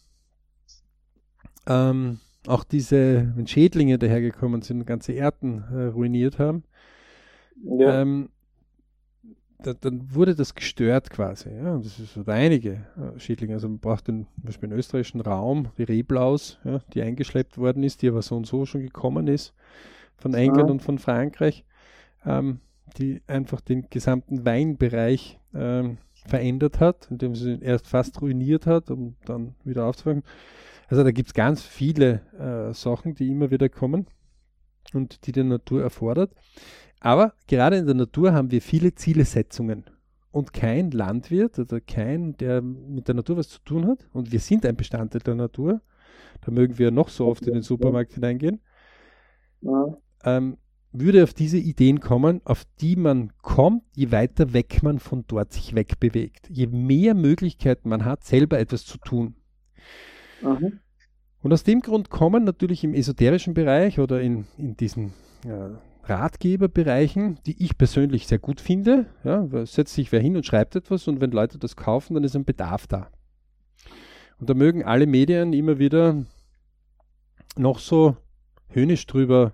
ähm, 1.67 2.19
auch 2.47 2.63
diese, 2.63 3.33
wenn 3.35 3.47
Schädlinge 3.47 3.97
dahergekommen 3.97 4.61
sind 4.61 4.85
ganze 4.85 5.13
Erden 5.13 5.63
äh, 5.71 5.85
ruiniert 5.85 6.39
haben, 6.39 6.63
ja. 7.63 8.01
ähm, 8.01 8.29
da, 9.61 9.73
dann 9.73 10.13
wurde 10.13 10.35
das 10.35 10.55
gestört 10.55 11.09
quasi. 11.09 11.49
Ja? 11.49 11.73
Und 11.73 11.85
das 11.85 11.99
ist 11.99 12.13
so 12.13 12.23
einige 12.25 12.85
äh, 12.97 13.19
Schädlinge. 13.19 13.55
Also 13.55 13.67
man 13.67 13.79
braucht 13.79 14.07
den, 14.07 14.27
zum 14.35 14.43
Beispiel 14.43 14.69
den 14.69 14.77
österreichischen 14.77 15.21
Raum, 15.21 15.69
die 15.77 15.83
Reblaus, 15.83 16.59
ja, 16.63 16.79
die 16.93 17.01
eingeschleppt 17.01 17.57
worden 17.57 17.83
ist, 17.83 18.01
die 18.01 18.09
aber 18.09 18.21
so 18.21 18.37
und 18.37 18.47
so 18.47 18.65
schon 18.65 18.81
gekommen 18.81 19.27
ist 19.27 19.53
von 20.17 20.33
England 20.33 20.69
und 20.69 20.81
von 20.81 20.97
Frankreich, 20.97 21.65
ähm, 22.25 22.59
die 22.97 23.21
einfach 23.27 23.61
den 23.61 23.89
gesamten 23.89 24.45
Weinbereich 24.45 25.39
ähm, 25.53 25.97
verändert 26.25 26.79
hat, 26.79 27.07
indem 27.09 27.35
sie 27.35 27.53
ihn 27.53 27.61
erst 27.61 27.87
fast 27.87 28.21
ruiniert 28.21 28.65
hat, 28.65 28.91
um 28.91 29.15
dann 29.25 29.55
wieder 29.63 29.85
aufzufangen. 29.85 30.23
Also 30.89 31.03
da 31.03 31.11
gibt 31.11 31.29
es 31.29 31.33
ganz 31.33 31.61
viele 31.61 32.21
äh, 32.39 32.73
Sachen, 32.73 33.13
die 33.13 33.29
immer 33.29 33.51
wieder 33.51 33.69
kommen 33.69 34.07
und 34.93 35.27
die 35.27 35.31
die 35.31 35.43
Natur 35.43 35.83
erfordert. 35.83 36.33
Aber 36.99 37.33
gerade 37.47 37.77
in 37.77 37.85
der 37.85 37.95
Natur 37.95 38.33
haben 38.33 38.51
wir 38.51 38.61
viele 38.61 38.95
Zielesetzungen. 38.95 39.85
Und 40.31 40.53
kein 40.53 40.91
Landwirt 40.91 41.57
oder 41.57 41.79
kein, 41.79 42.37
der 42.37 42.61
mit 42.61 43.07
der 43.07 43.15
Natur 43.15 43.37
was 43.37 43.49
zu 43.49 43.59
tun 43.63 43.87
hat, 43.87 44.07
und 44.13 44.31
wir 44.31 44.39
sind 44.39 44.65
ein 44.65 44.75
Bestandteil 44.75 45.21
der 45.21 45.35
Natur, 45.35 45.81
da 46.41 46.51
mögen 46.51 46.77
wir 46.77 46.91
noch 46.91 47.09
so 47.09 47.27
oft 47.27 47.47
in 47.47 47.53
den 47.53 47.63
Supermarkt 47.63 48.13
hineingehen, 48.13 48.61
ja. 49.61 49.97
ähm, 50.23 50.57
würde 50.91 51.23
auf 51.23 51.33
diese 51.33 51.57
Ideen 51.57 51.99
kommen, 51.99 52.41
auf 52.45 52.65
die 52.79 52.95
man 52.95 53.31
kommt, 53.41 53.83
je 53.95 54.11
weiter 54.11 54.53
weg 54.53 54.83
man 54.83 54.99
von 54.99 55.23
dort 55.27 55.51
sich 55.51 55.73
wegbewegt. 55.75 56.47
Je 56.49 56.67
mehr 56.67 57.13
Möglichkeiten 57.15 57.89
man 57.89 58.05
hat, 58.05 58.23
selber 58.23 58.59
etwas 58.59 58.85
zu 58.85 58.97
tun. 58.99 59.35
Mhm. 60.41 60.79
Und 61.41 61.53
aus 61.53 61.63
dem 61.63 61.81
Grund 61.81 62.09
kommen 62.09 62.43
natürlich 62.43 62.83
im 62.83 62.93
esoterischen 62.93 63.53
Bereich 63.53 63.99
oder 63.99 64.21
in, 64.21 64.45
in 64.57 64.75
diesen 64.75 65.13
äh, 65.45 65.69
Ratgeberbereichen, 66.03 67.39
die 67.45 67.63
ich 67.63 67.77
persönlich 67.77 68.27
sehr 68.27 68.39
gut 68.39 68.59
finde. 68.59 69.05
Ja, 69.23 69.47
setzt 69.65 69.93
sich 69.93 70.11
wer 70.11 70.19
hin 70.19 70.35
und 70.35 70.45
schreibt 70.45 70.75
etwas 70.75 71.07
und 71.07 71.21
wenn 71.21 71.31
Leute 71.31 71.57
das 71.57 71.75
kaufen, 71.75 72.15
dann 72.15 72.23
ist 72.23 72.35
ein 72.35 72.45
Bedarf 72.45 72.87
da. 72.87 73.09
Und 74.39 74.49
da 74.49 74.53
mögen 74.53 74.83
alle 74.83 75.07
Medien 75.07 75.53
immer 75.53 75.79
wieder 75.79 76.25
noch 77.57 77.79
so 77.79 78.15
höhnisch 78.69 79.05
drüber 79.05 79.53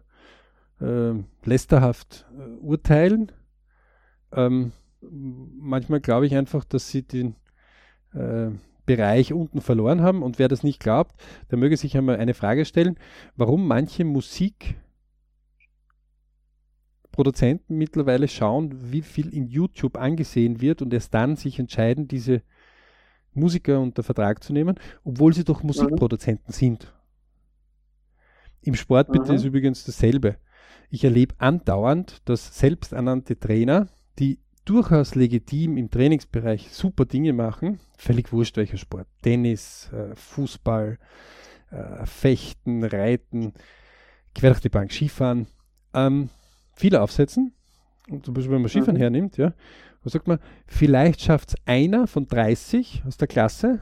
äh, 0.80 1.14
lästerhaft 1.44 2.26
äh, 2.38 2.64
urteilen. 2.64 3.32
Ähm, 4.32 4.72
manchmal 5.02 6.02
glaube 6.02 6.26
ich 6.26 6.36
einfach, 6.36 6.66
dass 6.66 6.90
sie 6.90 7.04
den 7.04 7.36
äh, 8.14 8.50
Bereich 8.86 9.34
unten 9.34 9.62
verloren 9.62 10.02
haben 10.02 10.22
und 10.22 10.40
wer 10.40 10.48
das 10.48 10.64
nicht 10.64 10.80
glaubt, 10.80 11.16
der 11.50 11.58
möge 11.58 11.78
sich 11.78 11.98
einmal 11.98 12.18
eine 12.18 12.34
Frage 12.34 12.66
stellen, 12.66 12.98
warum 13.36 13.68
manche 13.68 14.06
Musik 14.06 14.76
Produzenten 17.12 17.78
mittlerweile 17.78 18.28
schauen, 18.28 18.92
wie 18.92 19.02
viel 19.02 19.34
in 19.34 19.48
YouTube 19.48 19.98
angesehen 19.98 20.60
wird 20.60 20.82
und 20.82 20.94
erst 20.94 21.14
dann 21.14 21.38
sich 21.38 21.60
entscheiden, 21.60 22.10
diese 22.10 22.42
Musiker 23.34 23.80
unter 23.80 24.04
Vertrag 24.04 24.44
zu 24.44 24.52
nehmen, 24.52 24.78
obwohl 25.04 25.34
sie 25.34 25.46
doch 25.46 25.64
Musikproduzenten 25.64 26.48
mhm. 26.50 26.54
sind. 26.54 26.94
Im 28.62 28.76
Sport 28.76 29.12
bitte 29.12 29.32
mhm. 29.32 29.36
ist 29.36 29.44
übrigens 29.46 29.86
dasselbe. 29.86 30.38
Ich 30.90 31.04
erlebe 31.04 31.36
andauernd, 31.38 32.22
dass 32.26 32.60
selbsternannte 32.60 33.40
Trainer, 33.40 33.88
die 34.20 34.40
durchaus 34.66 35.16
legitim 35.16 35.78
im 35.78 35.90
Trainingsbereich 35.90 36.70
super 36.72 37.06
Dinge 37.06 37.34
machen, 37.34 37.80
völlig 37.98 38.34
wurscht 38.34 38.58
welcher 38.58 38.78
Sport, 38.78 39.08
Tennis, 39.22 39.90
äh, 39.94 40.16
Fußball, 40.16 40.98
äh, 41.72 42.06
Fechten, 42.06 42.84
Reiten, 42.84 43.54
quer 44.34 44.52
durch 44.52 44.62
die 44.62 44.70
Bank, 44.70 44.92
Skifahren, 44.92 45.48
ähm, 45.94 46.30
viele 46.74 47.02
aufsetzen. 47.02 47.54
Und 48.10 48.26
zum 48.26 48.34
Beispiel, 48.34 48.54
wenn 48.54 48.62
man 48.62 48.70
Skifahren 48.70 48.96
mhm. 48.96 49.02
hernimmt, 49.02 49.38
ja, 49.38 49.54
wo 50.04 50.10
sagt 50.10 50.28
man, 50.28 50.40
vielleicht 50.68 51.22
schafft 51.22 51.50
es 51.50 51.56
einer 51.66 52.08
von 52.08 52.28
30 52.28 53.04
aus 53.08 53.18
der 53.18 53.28
Klasse, 53.28 53.82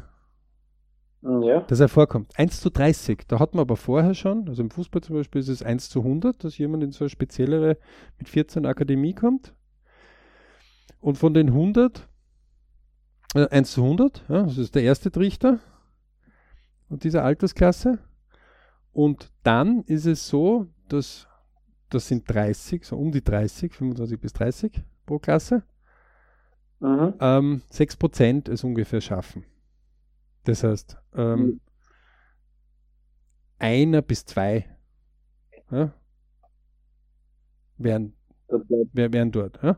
ja. 1.21 1.61
dass 1.61 1.79
er 1.79 1.89
vorkommt. 1.89 2.37
1 2.37 2.61
zu 2.61 2.69
30, 2.69 3.23
da 3.27 3.39
hat 3.39 3.55
man 3.55 3.61
aber 3.61 3.77
vorher 3.77 4.13
schon, 4.13 4.47
also 4.47 4.61
im 4.61 4.69
Fußball 4.69 5.01
zum 5.01 5.15
Beispiel 5.15 5.41
ist 5.41 5.49
es 5.49 5.63
1 5.63 5.89
zu 5.89 5.99
100, 5.99 6.43
dass 6.43 6.57
jemand 6.57 6.83
in 6.83 6.91
so 6.91 7.05
eine 7.05 7.09
speziellere 7.09 7.77
mit 8.17 8.29
14 8.29 8.65
Akademie 8.65 9.13
kommt. 9.13 9.53
Und 11.03 11.17
von 11.17 11.33
den 11.33 11.49
100, 11.49 12.07
äh, 13.35 13.49
1 13.49 13.73
zu 13.73 13.83
100, 13.83 14.23
ja, 14.29 14.43
das 14.43 14.57
ist 14.57 14.73
der 14.73 14.83
erste 14.83 15.11
Trichter 15.11 15.59
dieser 16.87 17.25
Altersklasse. 17.25 17.99
Und 18.93 19.29
dann 19.43 19.81
ist 19.81 20.05
es 20.05 20.25
so, 20.29 20.67
dass 20.87 21.27
das 21.89 22.07
sind 22.07 22.23
30, 22.29 22.85
so 22.85 22.95
um 22.97 23.11
die 23.11 23.21
30, 23.21 23.73
25 23.73 24.17
bis 24.17 24.31
30 24.31 24.81
pro 25.05 25.19
Klasse. 25.19 25.63
Mhm. 26.79 27.15
Ähm, 27.19 27.61
6% 27.69 28.49
es 28.49 28.63
ungefähr 28.63 29.01
schaffen. 29.01 29.43
Das 30.45 30.63
heißt, 30.63 30.97
ähm, 31.15 31.39
mhm. 31.39 31.61
einer 33.59 34.01
bis 34.01 34.23
zwei 34.23 34.69
ja, 35.69 35.93
wären, 38.53 39.13
wären 39.13 39.31
dort. 39.31 39.59
Ja? 39.61 39.77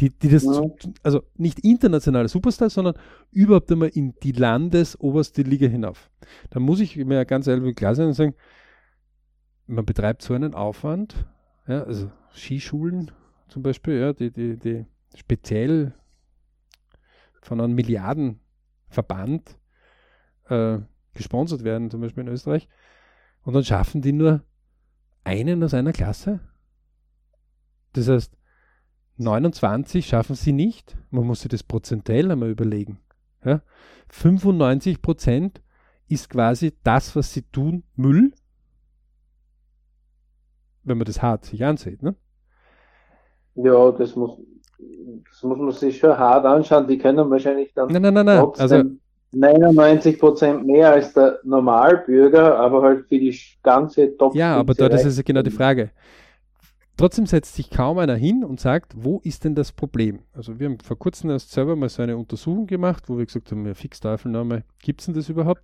Die, 0.00 0.10
die 0.10 0.28
das, 0.28 0.44
ja. 0.44 0.62
also 1.02 1.22
nicht 1.36 1.60
internationale 1.60 2.28
Superstars, 2.28 2.74
sondern 2.74 2.94
überhaupt 3.30 3.70
einmal 3.70 3.88
in 3.88 4.14
die 4.22 4.32
landesoberste 4.32 5.42
Liga 5.42 5.66
hinauf. 5.66 6.10
Da 6.50 6.60
muss 6.60 6.80
ich 6.80 6.96
mir 6.96 7.24
ganz 7.24 7.46
ehrlich 7.46 7.74
klar 7.76 7.94
sein 7.94 8.08
und 8.08 8.14
sagen, 8.14 8.34
man 9.66 9.84
betreibt 9.84 10.22
so 10.22 10.34
einen 10.34 10.54
Aufwand, 10.54 11.26
ja, 11.66 11.82
also 11.82 12.10
Skischulen 12.32 13.10
zum 13.48 13.62
Beispiel, 13.62 13.98
ja, 13.98 14.12
die, 14.12 14.30
die, 14.30 14.56
die 14.56 14.86
speziell 15.16 15.94
von 17.42 17.60
einem 17.60 17.74
Milliardenverband 17.74 19.58
äh, 20.48 20.78
gesponsert 21.14 21.64
werden, 21.64 21.90
zum 21.90 22.00
Beispiel 22.00 22.24
in 22.24 22.28
Österreich. 22.28 22.68
Und 23.42 23.54
dann 23.54 23.64
schaffen 23.64 24.02
die 24.02 24.12
nur 24.12 24.42
einen 25.24 25.62
aus 25.62 25.74
einer 25.74 25.92
Klasse. 25.92 26.40
Das 27.96 28.08
heißt, 28.08 28.32
29 29.18 30.06
schaffen 30.06 30.36
sie 30.36 30.52
nicht. 30.52 30.96
Man 31.10 31.26
muss 31.26 31.40
sich 31.40 31.50
das 31.50 31.62
prozentuell 31.62 32.30
einmal 32.30 32.50
überlegen. 32.50 32.98
Ja? 33.44 33.62
95 34.08 35.02
Prozent 35.02 35.62
ist 36.08 36.30
quasi 36.30 36.74
das, 36.84 37.16
was 37.16 37.32
sie 37.32 37.42
tun, 37.42 37.82
Müll 37.96 38.32
wenn 40.86 40.98
man 40.98 41.04
das 41.04 41.20
hart 41.20 41.44
sich 41.44 41.64
ansieht. 41.64 42.02
Ne? 42.02 42.14
Ja, 43.56 43.90
das 43.90 44.14
muss, 44.16 44.38
das 45.28 45.42
muss 45.42 45.58
man 45.58 45.70
sich 45.72 45.98
schon 45.98 46.16
hart 46.16 46.46
anschauen. 46.46 46.86
Die 46.86 46.98
können 46.98 47.28
wahrscheinlich 47.30 47.74
dann 47.74 47.88
nein, 47.88 48.02
nein, 48.02 48.14
nein, 48.14 48.26
nein. 48.26 48.46
Also, 48.56 48.82
99 49.32 50.18
Prozent 50.18 50.66
mehr 50.66 50.92
als 50.92 51.12
der 51.12 51.40
Normalbürger, 51.42 52.56
aber 52.58 52.82
halt 52.82 53.06
für 53.08 53.18
die 53.18 53.36
ganze 53.62 54.16
top 54.16 54.34
Ja, 54.34 54.56
aber 54.56 54.72
da, 54.72 54.88
das 54.88 55.04
ist 55.04 55.22
genau 55.24 55.42
die 55.42 55.50
Frage. 55.50 55.90
Trotzdem 56.96 57.26
setzt 57.26 57.54
sich 57.54 57.70
kaum 57.70 57.98
einer 57.98 58.14
hin 58.14 58.42
und 58.42 58.58
sagt, 58.58 58.94
wo 58.96 59.20
ist 59.22 59.44
denn 59.44 59.54
das 59.54 59.70
Problem? 59.70 60.20
Also 60.32 60.58
wir 60.58 60.66
haben 60.66 60.80
vor 60.80 60.98
kurzem 60.98 61.28
erst 61.28 61.50
selber 61.50 61.76
mal 61.76 61.90
so 61.90 62.02
eine 62.02 62.16
Untersuchung 62.16 62.66
gemacht, 62.66 63.08
wo 63.08 63.18
wir 63.18 63.26
gesagt 63.26 63.50
haben, 63.50 63.66
ja, 63.66 63.74
fix 63.74 64.00
Teufelname, 64.00 64.64
gibt 64.80 65.00
es 65.00 65.06
denn 65.06 65.14
das 65.14 65.28
überhaupt? 65.28 65.62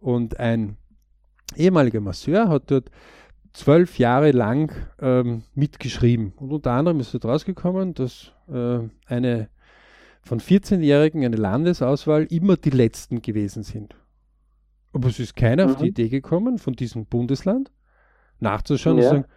Und 0.00 0.40
ein 0.40 0.78
ehemaliger 1.54 2.00
Masseur 2.00 2.48
hat 2.48 2.70
dort 2.70 2.90
zwölf 3.52 3.98
Jahre 3.98 4.32
lang 4.32 4.72
ähm, 5.00 5.42
mitgeschrieben. 5.54 6.32
Und 6.36 6.50
unter 6.50 6.72
anderem 6.72 6.98
ist 7.00 7.12
dort 7.12 7.26
rausgekommen, 7.26 7.92
dass 7.92 8.32
äh, 8.48 8.80
eine 9.06 9.48
von 10.22 10.40
14-Jährigen 10.40 11.24
eine 11.24 11.36
Landesauswahl 11.36 12.24
immer 12.24 12.56
die 12.56 12.70
letzten 12.70 13.20
gewesen 13.20 13.62
sind. 13.62 13.96
Aber 14.94 15.08
es 15.08 15.20
ist 15.20 15.36
keiner 15.36 15.66
mhm. 15.66 15.72
auf 15.72 15.76
die 15.76 15.84
mhm. 15.84 15.90
Idee 15.90 16.08
gekommen, 16.08 16.58
von 16.58 16.74
diesem 16.74 17.04
Bundesland 17.04 17.70
nachzuschauen 18.40 18.98
ja. 18.98 19.02
und 19.02 19.08
zu 19.08 19.16
sagen, 19.16 19.32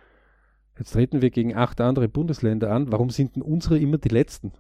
jetzt 0.77 0.93
treten 0.93 1.21
wir 1.21 1.29
gegen 1.29 1.55
acht 1.55 1.81
andere 1.81 2.07
Bundesländer 2.07 2.71
an, 2.71 2.91
warum 2.91 3.09
sind 3.09 3.35
denn 3.35 3.43
unsere 3.43 3.77
immer 3.77 3.97
die 3.97 4.09
letzten? 4.09 4.51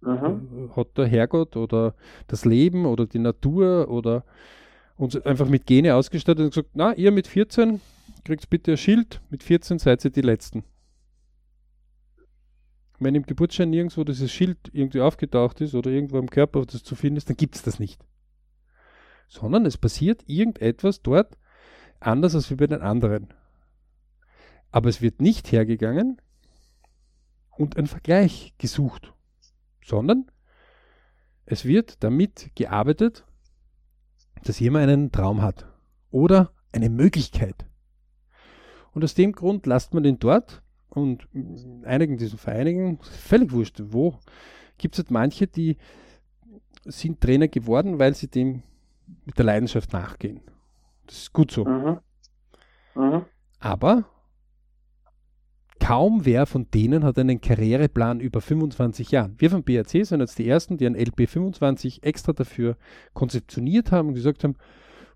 Mhm. 0.00 0.70
Hat 0.76 0.96
der 0.96 1.06
Herrgott 1.06 1.56
oder 1.56 1.94
das 2.28 2.44
Leben 2.44 2.86
oder 2.86 3.06
die 3.06 3.18
Natur 3.18 3.88
oder 3.88 4.24
uns 4.96 5.16
einfach 5.16 5.48
mit 5.48 5.66
Gene 5.66 5.94
ausgestattet 5.94 6.44
und 6.44 6.50
gesagt, 6.50 6.70
na, 6.74 6.92
ihr 6.94 7.12
mit 7.12 7.26
14 7.26 7.80
kriegt 8.24 8.50
bitte 8.50 8.72
ein 8.72 8.76
Schild, 8.76 9.20
mit 9.30 9.42
14 9.42 9.78
seid 9.78 10.04
ihr 10.04 10.10
die 10.10 10.20
Letzten. 10.20 10.64
Wenn 13.00 13.14
im 13.14 13.22
Geburtsschein 13.22 13.70
nirgendwo 13.70 14.02
dieses 14.02 14.30
Schild 14.30 14.58
irgendwie 14.72 15.00
aufgetaucht 15.00 15.60
ist 15.60 15.74
oder 15.74 15.90
irgendwo 15.90 16.18
am 16.18 16.28
Körper 16.28 16.64
das 16.64 16.82
zu 16.82 16.96
finden 16.96 17.16
ist, 17.16 17.28
dann 17.28 17.36
gibt 17.36 17.54
es 17.54 17.62
das 17.62 17.78
nicht. 17.78 18.04
Sondern 19.28 19.66
es 19.66 19.76
passiert 19.76 20.24
irgendetwas 20.26 21.02
dort 21.02 21.38
anders 22.00 22.34
als 22.34 22.50
wie 22.50 22.56
bei 22.56 22.66
den 22.66 22.80
anderen. 22.80 23.28
Aber 24.70 24.88
es 24.88 25.00
wird 25.00 25.20
nicht 25.20 25.50
hergegangen 25.52 26.20
und 27.56 27.76
einen 27.76 27.86
Vergleich 27.86 28.54
gesucht, 28.58 29.12
sondern 29.84 30.30
es 31.46 31.64
wird 31.64 32.02
damit 32.04 32.50
gearbeitet, 32.54 33.24
dass 34.44 34.60
jemand 34.60 34.84
einen 34.84 35.10
Traum 35.12 35.42
hat 35.42 35.66
oder 36.10 36.52
eine 36.72 36.90
Möglichkeit. 36.90 37.66
Und 38.92 39.04
aus 39.04 39.14
dem 39.14 39.32
Grund 39.32 39.66
lasst 39.66 39.94
man 39.94 40.02
den 40.02 40.18
dort 40.18 40.62
und 40.88 41.28
in 41.32 41.84
einigen 41.84 42.16
dieser 42.16 42.38
Vereinigen, 42.38 42.98
völlig 43.00 43.52
wurscht, 43.52 43.80
wo, 43.86 44.18
gibt 44.76 44.94
es 44.94 44.98
halt 44.98 45.10
manche, 45.10 45.46
die 45.46 45.76
sind 46.84 47.20
Trainer 47.20 47.48
geworden, 47.48 47.98
weil 47.98 48.14
sie 48.14 48.28
dem 48.28 48.62
mit 49.24 49.38
der 49.38 49.44
Leidenschaft 49.44 49.92
nachgehen. 49.92 50.40
Das 51.06 51.16
ist 51.16 51.32
gut 51.32 51.50
so. 51.50 51.64
Mhm. 51.64 51.98
Mhm. 52.94 53.24
Aber 53.60 54.04
kaum 55.80 56.24
wer 56.24 56.46
von 56.46 56.70
denen 56.72 57.04
hat 57.04 57.18
einen 57.18 57.40
Karriereplan 57.40 58.20
über 58.20 58.40
25 58.40 59.10
Jahren. 59.10 59.34
Wir 59.38 59.50
vom 59.50 59.62
BRC 59.62 60.04
sind 60.06 60.20
jetzt 60.20 60.38
die 60.38 60.48
Ersten, 60.48 60.76
die 60.76 60.86
ein 60.86 60.94
LP 60.94 61.28
25 61.28 62.02
extra 62.02 62.32
dafür 62.32 62.76
konzeptioniert 63.14 63.92
haben 63.92 64.08
und 64.08 64.14
gesagt 64.14 64.44
haben, 64.44 64.56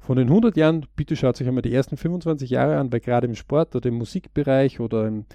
von 0.02 0.16
den 0.16 0.28
100 0.28 0.57
Jahren, 0.57 0.87
bitte 0.97 1.14
schaut 1.14 1.40
euch 1.40 1.47
einmal 1.47 1.62
die 1.62 1.73
ersten 1.73 1.97
25 1.97 2.50
Jahre 2.50 2.76
an, 2.76 2.92
weil 2.92 2.99
gerade 2.99 3.28
im 3.28 3.37
Sport 3.37 3.76
oder 3.76 3.88
im 3.88 3.95
Musikbereich 3.95 4.81
oder 4.81 5.07
im 5.07 5.26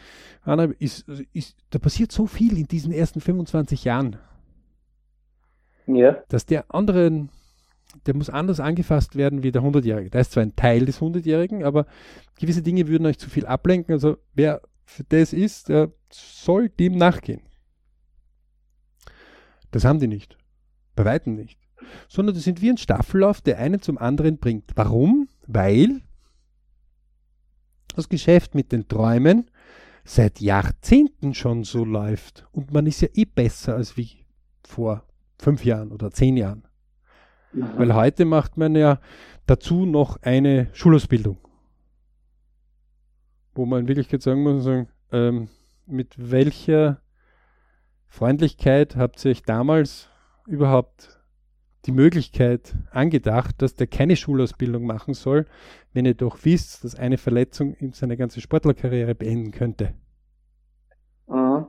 anderen 0.44 0.74
ist, 0.74 1.08
ist, 1.32 1.56
da 1.70 1.80
passiert 1.80 2.12
so 2.12 2.28
viel 2.28 2.58
in 2.58 2.68
diesen 2.68 2.92
ersten 2.92 3.22
25 3.22 3.86
Jahren. 3.86 4.18
Ja. 5.88 6.18
Dass 6.28 6.46
der 6.46 6.66
anderen, 6.68 7.30
der 8.06 8.14
muss 8.14 8.30
anders 8.30 8.60
angefasst 8.60 9.16
werden 9.16 9.42
wie 9.42 9.54
der 9.54 9.62
100-Jährige. 9.62 10.10
Da 10.10 10.20
ist 10.20 10.34
zwar 10.34 10.44
ein 10.44 10.58
Teil 10.58 10.86
des 10.86 11.00
100-Jährigen, 11.00 11.64
aber 11.64 11.86
gewisse 12.38 12.62
Dinge 12.62 12.90
würden 12.90 13.08
euch 13.08 13.20
zu 13.20 13.30
viel 13.30 13.46
ablenken. 13.46 13.94
Also 13.94 14.18
wer 14.34 14.62
das 15.10 15.34
ist, 15.34 15.70
der 15.70 15.92
soll 16.10 16.70
dem 16.70 16.98
nachgehen. 16.98 17.42
Das 19.72 19.86
haben 19.86 20.00
die 20.00 20.08
nicht. 20.08 20.38
Bei 20.96 21.06
weitem 21.06 21.36
nicht 21.36 21.60
sondern 22.08 22.36
das 22.36 22.44
sind 22.44 22.62
wie 22.62 22.70
ein 22.70 22.78
Staffellauf, 22.78 23.42
der 23.42 23.60
einen 23.60 23.82
zum 23.82 23.98
anderen 23.98 24.38
bringt. 24.38 24.72
Warum? 24.76 25.28
Weil 25.46 26.02
das 27.96 28.10
Geschäft 28.10 28.56
mit 28.56 28.72
den 28.72 28.88
Träumen 28.88 29.50
seit 30.04 30.40
Jahrzehnten 30.40 31.34
schon 31.34 31.64
so 31.64 31.84
läuft 31.84 32.48
und 32.52 32.72
man 32.72 32.86
ist 32.86 33.02
ja 33.02 33.10
eh 33.14 33.26
besser 33.26 33.76
als 33.76 33.98
wie 33.98 34.26
vor 34.66 35.04
fünf 35.40 35.66
Jahren 35.66 35.92
oder 35.92 36.12
zehn 36.12 36.38
Jahren. 36.38 36.64
Weil 37.52 37.94
heute 37.94 38.26
macht 38.26 38.58
man 38.58 38.76
ja 38.76 39.00
dazu 39.48 39.86
noch 39.86 40.22
eine 40.22 40.70
Schulausbildung, 40.74 41.38
wo 43.58 43.66
man 43.66 43.82
in 43.82 43.88
Wirklichkeit 43.88 44.22
sagen 44.22 44.44
muss, 44.44 44.64
sagen, 44.64 44.88
ähm, 45.12 45.50
mit 45.86 46.16
welcher 46.18 47.02
Freundlichkeit 48.06 48.96
habt 48.96 49.24
ihr 49.26 49.32
euch 49.32 49.44
damals 49.44 50.10
überhaupt 50.46 51.18
die 51.86 51.92
Möglichkeit 51.92 52.76
angedacht, 52.92 53.62
dass 53.62 53.76
der 53.76 53.88
keine 53.88 54.16
Schulausbildung 54.16 54.86
machen 54.86 55.14
soll, 55.14 55.46
wenn 55.94 56.06
ihr 56.06 56.14
doch 56.14 56.38
wisst, 56.44 56.84
dass 56.84 56.96
eine 56.96 57.18
Verletzung 57.18 57.74
in 57.76 57.94
seine 57.94 58.18
ganze 58.18 58.42
Sportlerkarriere 58.42 59.16
beenden 59.16 59.52
könnte. 59.52 59.94
Mhm. 61.28 61.68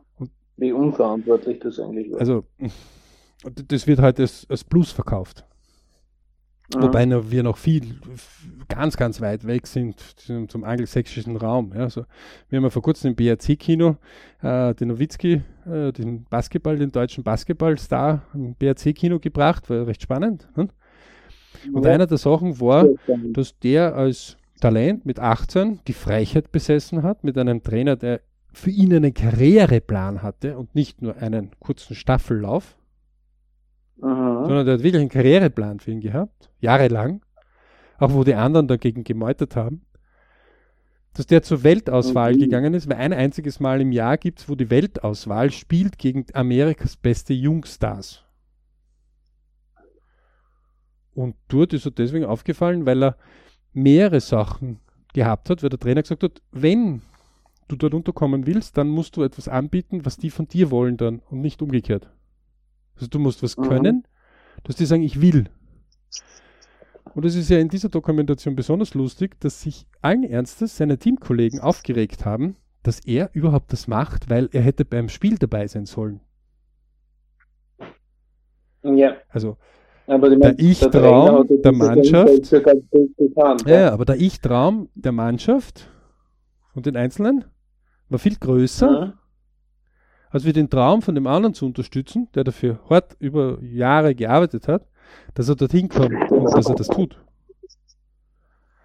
Wie 0.57 0.73
unverantwortlich 0.73 1.61
das 1.61 1.79
eigentlich 1.79 2.11
war. 2.11 2.21
Also, 2.21 2.45
das 3.69 3.87
wird 3.87 4.01
halt 4.01 4.19
als, 4.19 4.47
als 4.51 4.65
Plus 4.65 4.91
verkauft. 4.91 5.48
Mhm. 6.75 6.83
Wobei 6.83 7.31
wir 7.31 7.43
noch 7.43 7.57
viel, 7.57 7.99
ganz, 8.69 8.97
ganz 8.97 9.21
weit 9.21 9.47
weg 9.47 9.67
sind 9.67 10.01
zum, 10.01 10.49
zum 10.49 10.65
angelsächsischen 10.65 11.37
Raum. 11.37 11.73
Ja. 11.75 11.85
Also, 11.85 12.05
wir 12.49 12.59
haben 12.59 12.65
ja 12.65 12.71
vor 12.71 12.83
kurzem 12.83 13.11
im 13.11 13.17
BRC-Kino 13.17 13.97
äh, 14.43 14.75
den 14.75 14.89
Nowitzki, 14.89 15.43
äh, 15.67 15.93
den 15.93 16.25
Basketball, 16.25 16.77
den 16.77 16.93
deutschen 16.93 17.25
Basketballstar 17.25 18.23
im 18.35 18.55
BRC-Kino 18.55 19.19
gebracht, 19.19 19.71
war 19.71 19.87
recht 19.87 20.03
spannend. 20.03 20.49
Hm? 20.55 20.69
Und 21.73 21.85
ja. 21.85 21.93
einer 21.93 22.07
der 22.07 22.19
Sachen 22.19 22.61
war, 22.61 22.87
dass 23.33 23.59
der 23.59 23.97
als 23.97 24.37
Talent 24.61 25.07
mit 25.07 25.19
18 25.19 25.81
die 25.87 25.93
Freiheit 25.93 26.53
besessen 26.53 27.03
hat, 27.03 27.25
mit 27.25 27.39
einem 27.39 27.63
Trainer, 27.63 27.97
der 27.97 28.21
für 28.53 28.71
ihn 28.71 28.95
einen 28.95 29.15
Karriereplan 29.15 30.23
hatte 30.23 30.59
und 30.59 30.75
nicht 30.75 31.01
nur 31.01 31.17
einen 31.17 31.51
kurzen 31.61 31.95
Staffellauf, 31.95 32.78
Aha. 34.01 34.45
sondern 34.47 34.65
der 34.65 34.75
hat 34.75 34.83
wirklich 34.83 35.01
einen 35.01 35.11
Karriereplan 35.11 35.81
für 35.81 35.91
ihn 35.91 36.01
gehabt, 36.01 36.51
jahrelang, 36.61 37.23
auch 37.99 38.13
wo 38.13 38.25
die 38.25 38.35
anderen 38.35 38.69
dagegen 38.69 39.05
gemeutert 39.05 39.57
haben, 39.57 39.83
dass 41.15 41.27
der 41.27 41.43
zur 41.43 41.65
Weltauswahl 41.65 42.33
okay. 42.33 42.45
gegangen 42.45 42.75
ist, 42.75 42.89
weil 42.89 42.99
ein 42.99 43.13
einziges 43.13 43.59
Mal 43.59 43.81
im 43.81 43.91
Jahr 43.91 44.17
gibt 44.19 44.41
es, 44.41 44.49
wo 44.49 44.55
die 44.55 44.71
Weltauswahl 44.71 45.51
spielt 45.51 45.99
gegen 45.99 46.27
Amerikas 46.33 46.97
beste 46.97 47.35
Jungstars. 47.35 48.25
Und 51.15 51.35
dort 51.49 51.73
ist 51.73 51.85
er 51.85 51.91
deswegen 51.91 52.25
aufgefallen, 52.25 52.87
weil 52.87 53.03
er 53.03 53.17
mehrere 53.73 54.21
Sachen 54.21 54.79
gehabt 55.13 55.51
hat, 55.51 55.65
weil 55.65 55.71
der 55.71 55.81
Trainer 55.81 56.03
gesagt 56.03 56.23
hat, 56.23 56.41
wenn 56.53 57.03
du 57.67 57.75
dort 57.75 57.95
unterkommen 57.95 58.47
willst, 58.47 58.79
dann 58.79 58.89
musst 58.89 59.17
du 59.17 59.25
etwas 59.25 59.49
anbieten, 59.49 60.05
was 60.05 60.17
die 60.17 60.31
von 60.31 60.47
dir 60.47 60.71
wollen 60.71 60.97
dann 60.97 61.21
und 61.31 61.41
nicht 61.41 61.61
umgekehrt. 61.61 62.09
Also 62.99 63.07
du 63.09 63.21
musst 63.21 63.43
was 63.43 63.57
mhm. 63.57 63.63
können, 63.63 64.09
dass 64.65 64.77
die 64.77 64.87
sagen, 64.87 65.03
ich 65.03 65.21
will. 65.21 65.45
Und 67.15 67.25
es 67.25 67.37
ist 67.37 67.49
ja 67.49 67.59
in 67.59 67.69
dieser 67.69 67.89
Dokumentation 67.89 68.57
besonders 68.57 68.95
lustig, 68.95 69.41
dass 69.41 69.63
sich 69.63 69.87
allen 70.03 70.25
Ernstes 70.25 70.77
seine 70.77 70.99
Teamkollegen 70.99 71.61
aufgeregt 71.61 72.25
haben, 72.25 72.57
dass 72.83 73.01
er 73.01 73.31
überhaupt 73.33 73.73
das 73.73 73.89
macht, 73.89 74.29
weil 74.31 74.49
er 74.53 74.63
hätte 74.63 74.85
beim 74.85 75.09
Spiel 75.09 75.37
dabei 75.37 75.67
sein 75.69 75.87
sollen. 75.87 76.21
Ja. 78.83 79.17
Also 79.29 79.57
aber 80.07 80.35
der 80.35 80.59
Ich-Traum 80.59 81.47
der, 81.47 81.57
der 81.59 81.73
Mannschaft. 81.73 82.53
Ja, 83.67 83.93
aber 83.93 84.05
der 84.07 84.17
Ich-Traum 84.17 84.89
der 84.95 85.13
Mannschaft 85.13 85.91
und 86.75 86.87
den 86.87 86.97
Einzelnen 86.97 87.45
war 88.09 88.19
viel 88.19 88.37
größer 88.37 88.91
ja 88.91 89.19
als 90.31 90.45
wir 90.45 90.53
den 90.53 90.71
Traum 90.71 91.03
von 91.03 91.15
dem 91.15 91.27
anderen 91.27 91.55
zu 91.55 91.67
unterstützen, 91.67 92.29
der 92.35 92.45
dafür 92.45 92.81
hart 92.89 93.17
über 93.19 93.59
Jahre 93.63 94.15
gearbeitet 94.15 94.69
hat, 94.69 94.87
dass 95.35 95.49
er 95.49 95.57
dorthin 95.57 95.89
kommt 95.89 96.31
und 96.31 96.45
dass 96.53 96.69
er 96.69 96.75
das 96.75 96.89
tut. 96.89 97.17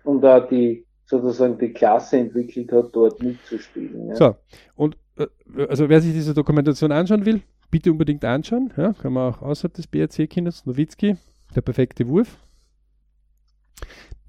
Und 0.04 0.22
da 0.22 0.40
die 0.40 0.86
sozusagen 1.06 1.58
die 1.58 1.72
Klasse 1.74 2.18
entwickelt 2.18 2.72
hat, 2.72 2.90
dort 2.94 3.22
mitzuspielen. 3.22 4.10
Ja. 4.10 4.16
So, 4.16 4.36
und 4.76 4.98
äh, 5.18 5.28
also 5.68 5.88
wer 5.90 6.02
sich 6.02 6.14
diese 6.14 6.34
Dokumentation 6.34 6.92
anschauen 6.92 7.26
will, 7.26 7.42
bitte 7.70 7.92
unbedingt 7.92 8.24
anschauen. 8.26 8.72
Ja, 8.78 8.94
kann 8.94 9.14
man 9.14 9.34
auch 9.34 9.42
außerhalb 9.42 9.74
des 9.74 9.88
BRC-Kindes, 9.88 10.66
Nowitzki, 10.66 11.18
der 11.56 11.62
perfekte 11.62 12.08
Wurf. 12.08 12.38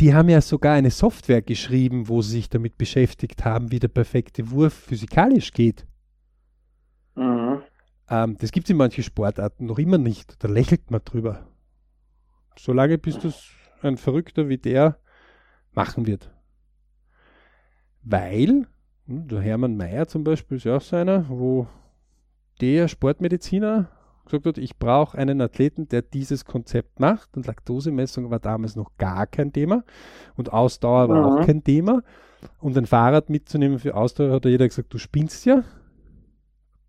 Die 0.01 0.13
haben 0.13 0.29
ja 0.29 0.41
sogar 0.41 0.75
eine 0.75 0.91
Software 0.91 1.43
geschrieben, 1.43 2.09
wo 2.09 2.21
sie 2.21 2.33
sich 2.33 2.49
damit 2.49 2.77
beschäftigt 2.77 3.45
haben, 3.45 3.71
wie 3.71 3.79
der 3.79 3.89
perfekte 3.89 4.51
Wurf 4.51 4.75
physikalisch 4.75 5.53
geht. 5.53 5.87
Mhm. 7.15 7.63
Ähm, 8.09 8.37
das 8.39 8.53
gibt 8.53 8.67
es 8.67 8.71
in 8.71 8.77
manchen 8.77 9.05
Sportarten 9.05 9.67
noch 9.67 9.79
immer 9.79 9.99
nicht. 9.99 10.43
Da 10.43 10.49
lächelt 10.49 10.91
man 10.91 11.01
drüber. 11.05 11.47
Solange 12.57 12.99
bis 12.99 13.19
das 13.19 13.49
ein 13.83 13.97
Verrückter 13.97 14.49
wie 14.49 14.59
der 14.59 14.99
machen 15.73 16.07
wird. 16.07 16.31
Weil, 18.03 18.67
hm, 19.07 19.29
der 19.29 19.41
Hermann 19.41 19.77
Mayer 19.77 20.07
zum 20.07 20.25
Beispiel 20.25 20.59
ist 20.59 20.65
ja 20.65 20.77
auch 20.77 20.83
so 20.83 20.97
einer, 20.97 21.29
wo 21.29 21.67
der 22.61 22.89
Sportmediziner 22.89 23.89
gesagt 24.25 24.47
hat, 24.47 24.59
ich 24.59 24.79
brauche 24.79 25.19
einen 25.19 25.41
Athleten, 25.41 25.89
der 25.89 26.03
dieses 26.03 26.45
Konzept 26.45 27.01
macht. 27.01 27.37
Und 27.37 27.47
Laktosemessung 27.47 28.31
war 28.31 28.39
damals 28.39 28.77
noch 28.77 28.97
gar 28.97 29.27
kein 29.27 29.53
Thema. 29.53 29.85
Und 30.37 30.53
Ausdauer 30.53 31.09
war 31.09 31.19
mhm. 31.19 31.27
auch 31.27 31.47
kein 31.47 31.65
Thema. 31.65 32.03
Und 32.61 32.77
ein 32.77 32.87
Fahrrad 32.87 33.31
mitzunehmen 33.31 33.79
für 33.79 33.95
Ausdauer 33.95 34.33
hat 34.33 34.45
jeder 34.45 34.69
gesagt, 34.69 34.93
du 34.93 34.99
spinnst 34.99 35.45
ja 35.45 35.65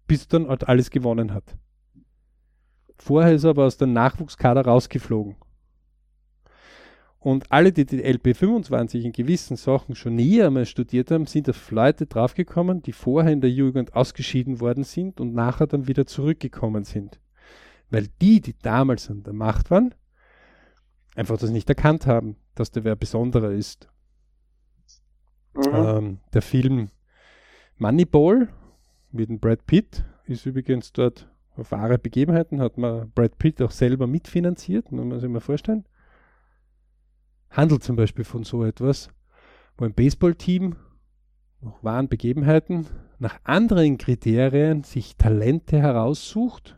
bis 0.08 0.28
dann 0.28 0.48
halt 0.48 0.68
alles 0.68 0.90
gewonnen 0.90 1.34
hat. 1.34 1.58
Vorher 2.98 3.34
ist 3.34 3.44
er 3.44 3.52
aber 3.52 3.66
aus 3.66 3.78
dem 3.78 3.94
Nachwuchskader 3.94 4.66
rausgeflogen. 4.66 5.36
Und 7.20 7.52
alle, 7.52 7.72
die 7.72 7.88
die 7.88 8.04
LP25 8.04 9.02
in 9.02 9.12
gewissen 9.12 9.58
Sachen 9.58 9.96
schon 9.96 10.16
näher 10.16 10.46
einmal 10.46 10.68
studiert 10.68 11.10
haben, 11.10 11.26
sind 11.26 11.50
auf 11.50 11.72
Leute 11.72 12.06
draufgekommen, 12.06 12.84
die 12.84 12.92
vorher 12.92 13.34
in 13.34 13.42
der 13.42 13.50
Jugend 13.50 13.96
ausgeschieden 13.96 14.60
worden 14.60 14.84
sind 14.84 15.20
und 15.20 15.34
nachher 15.34 15.66
dann 15.66 15.88
wieder 15.88 16.06
zurückgekommen 16.06 16.84
sind. 16.84 17.20
Weil 17.90 18.10
die, 18.22 18.42
die 18.42 18.56
damals 18.62 19.10
an 19.10 19.24
der 19.24 19.34
Macht 19.34 19.72
waren, 19.72 19.96
einfach 21.16 21.38
das 21.38 21.50
nicht 21.50 21.68
erkannt 21.68 22.06
haben, 22.06 22.36
dass 22.54 22.70
der 22.70 22.84
wer 22.84 22.96
Besonderer 22.96 23.52
ist. 23.52 23.90
Mhm. 25.56 25.74
Ähm, 25.74 26.20
der 26.32 26.44
Film 26.44 26.90
Moneyball 27.78 28.50
mit 29.16 29.30
dem 29.30 29.40
Brad 29.40 29.66
Pitt. 29.66 30.06
Ist 30.26 30.46
übrigens 30.46 30.92
dort 30.94 31.30
auf 31.56 31.72
wahre 31.72 31.98
Begebenheiten, 31.98 32.60
hat 32.62 32.78
man 32.78 33.12
Brad 33.12 33.38
Pitt 33.38 33.62
auch 33.62 33.72
selber 33.72 34.08
mitfinanziert, 34.08 34.92
muss 34.92 35.06
man 35.06 35.20
sich 35.20 35.30
mal 35.30 35.40
vorstellen. 35.40 35.86
Handelt 37.50 37.84
zum 37.84 37.96
Beispiel 37.96 38.26
von 38.26 38.44
so 38.44 38.64
etwas, 38.66 39.10
wo 39.78 39.86
ein 39.86 39.94
Baseballteam 39.94 40.76
nach 41.62 41.84
wahren 41.84 42.10
Begebenheiten, 42.10 42.88
nach 43.20 43.40
anderen 43.44 43.98
Kriterien 43.98 44.84
sich 44.84 45.16
Talente 45.16 45.80
heraussucht, 45.80 46.78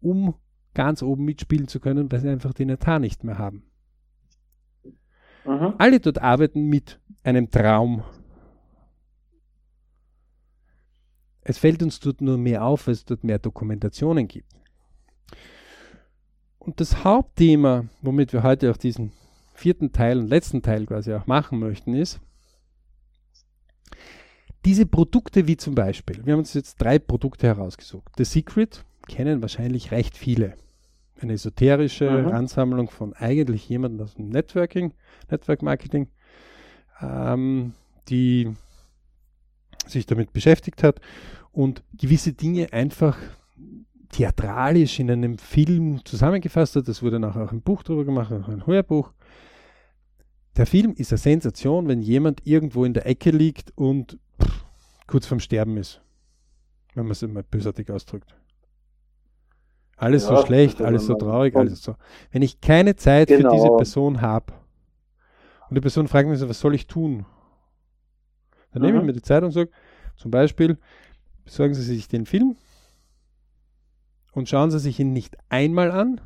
um 0.00 0.34
ganz 0.74 1.02
oben 1.02 1.24
mitspielen 1.24 1.68
zu 1.68 1.80
können, 1.80 2.10
weil 2.10 2.20
sie 2.20 2.28
einfach 2.28 2.54
den 2.54 2.70
Etat 2.70 3.00
nicht 3.00 3.24
mehr 3.24 3.38
haben. 3.38 3.64
Mhm. 5.44 5.74
Alle 5.78 6.00
dort 6.00 6.20
arbeiten 6.20 6.68
mit 6.68 7.00
einem 7.24 7.50
Traum. 7.50 8.04
Es 11.44 11.58
fällt 11.58 11.82
uns 11.82 12.00
dort 12.00 12.20
nur 12.20 12.38
mehr 12.38 12.64
auf, 12.64 12.86
weil 12.86 12.94
es 12.94 13.04
dort 13.04 13.24
mehr 13.24 13.38
Dokumentationen 13.38 14.28
gibt. 14.28 14.48
Und 16.58 16.80
das 16.80 17.02
Hauptthema, 17.02 17.86
womit 18.00 18.32
wir 18.32 18.44
heute 18.44 18.70
auch 18.70 18.76
diesen 18.76 19.12
vierten 19.52 19.92
Teil 19.92 20.18
und 20.18 20.28
letzten 20.28 20.62
Teil 20.62 20.86
quasi 20.86 21.12
auch 21.12 21.26
machen 21.26 21.58
möchten, 21.58 21.94
ist, 21.94 22.20
diese 24.64 24.86
Produkte 24.86 25.48
wie 25.48 25.56
zum 25.56 25.74
Beispiel, 25.74 26.24
wir 26.24 26.34
haben 26.34 26.40
uns 26.40 26.54
jetzt 26.54 26.80
drei 26.80 27.00
Produkte 27.00 27.48
herausgesucht. 27.48 28.12
The 28.16 28.24
Secret 28.24 28.84
kennen 29.08 29.42
wahrscheinlich 29.42 29.90
recht 29.90 30.16
viele. 30.16 30.54
Eine 31.20 31.32
esoterische 31.32 32.08
mhm. 32.08 32.28
Ansammlung 32.28 32.88
von 32.88 33.12
eigentlich 33.14 33.68
jemandem 33.68 34.04
aus 34.04 34.14
dem 34.14 34.28
Networking, 34.28 34.92
Network 35.30 35.62
Marketing, 35.62 36.08
ähm, 37.00 37.74
die 38.08 38.52
sich 39.86 40.06
damit 40.06 40.32
beschäftigt 40.32 40.82
hat 40.82 41.00
und 41.52 41.82
gewisse 41.92 42.32
Dinge 42.32 42.72
einfach 42.72 43.16
theatralisch 44.10 45.00
in 45.00 45.10
einem 45.10 45.38
Film 45.38 46.04
zusammengefasst 46.04 46.76
hat. 46.76 46.86
Das 46.86 47.02
wurde 47.02 47.18
nachher 47.18 47.44
auch 47.44 47.52
ein 47.52 47.62
Buch 47.62 47.82
darüber 47.82 48.04
gemacht, 48.04 48.32
auch 48.32 48.48
ein 48.48 48.66
Hörbuch. 48.66 49.12
Der 50.56 50.66
Film 50.66 50.92
ist 50.92 51.12
eine 51.12 51.18
Sensation, 51.18 51.88
wenn 51.88 52.02
jemand 52.02 52.46
irgendwo 52.46 52.84
in 52.84 52.92
der 52.92 53.06
Ecke 53.06 53.30
liegt 53.30 53.72
und 53.76 54.18
pff, 54.40 54.64
kurz 55.06 55.26
vorm 55.26 55.40
Sterben 55.40 55.76
ist. 55.78 56.02
Wenn 56.94 57.04
man 57.04 57.12
es 57.12 57.22
immer 57.22 57.42
bösartig 57.42 57.90
ausdrückt. 57.90 58.36
Alles 59.96 60.28
ja, 60.28 60.36
so 60.36 60.46
schlecht, 60.46 60.82
alles 60.82 61.06
so 61.06 61.14
traurig, 61.14 61.56
alles 61.56 61.82
so. 61.82 61.94
Wenn 62.32 62.42
ich 62.42 62.60
keine 62.60 62.96
Zeit 62.96 63.28
genau. 63.28 63.48
für 63.48 63.54
diese 63.54 63.66
genau. 63.66 63.76
Person 63.76 64.20
habe 64.20 64.52
und 65.70 65.76
die 65.76 65.80
Person 65.80 66.06
fragt 66.08 66.28
mich 66.28 66.38
so, 66.38 66.48
was 66.48 66.60
soll 66.60 66.74
ich 66.74 66.86
tun? 66.86 67.24
Dann 68.72 68.82
mhm. 68.82 68.86
nehme 68.86 68.98
ich 69.00 69.04
mir 69.04 69.12
die 69.12 69.22
Zeit 69.22 69.42
und 69.42 69.52
sage, 69.52 69.70
zum 70.16 70.30
Beispiel, 70.30 70.78
besorgen 71.44 71.74
Sie 71.74 71.82
sich 71.82 72.08
den 72.08 72.26
Film 72.26 72.56
und 74.32 74.48
schauen 74.48 74.70
Sie 74.70 74.78
sich 74.78 74.98
ihn 75.00 75.12
nicht 75.12 75.36
einmal 75.48 75.90
an, 75.90 76.20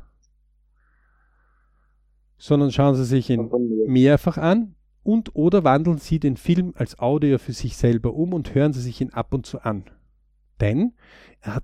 sondern 2.37 2.71
schauen 2.71 2.95
Sie 2.95 3.05
sich 3.05 3.29
ihn 3.29 3.49
mehrfach 3.87 4.37
an 4.37 4.75
und 5.03 5.35
oder 5.35 5.63
wandeln 5.63 5.97
Sie 5.97 6.19
den 6.19 6.37
Film 6.37 6.73
als 6.75 6.99
Audio 6.99 7.37
für 7.37 7.53
sich 7.53 7.77
selber 7.77 8.13
um 8.13 8.33
und 8.33 8.53
hören 8.53 8.73
Sie 8.73 8.81
sich 8.81 9.01
ihn 9.01 9.11
ab 9.11 9.33
und 9.33 9.45
zu 9.45 9.61
an. 9.61 9.85
Denn 10.59 10.93
er 11.41 11.55
hat 11.55 11.63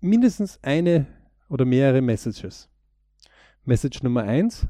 mindestens 0.00 0.58
eine 0.62 1.06
oder 1.48 1.64
mehrere 1.64 2.00
Messages. 2.00 2.68
Message 3.64 4.02
Nummer 4.02 4.22
eins: 4.22 4.66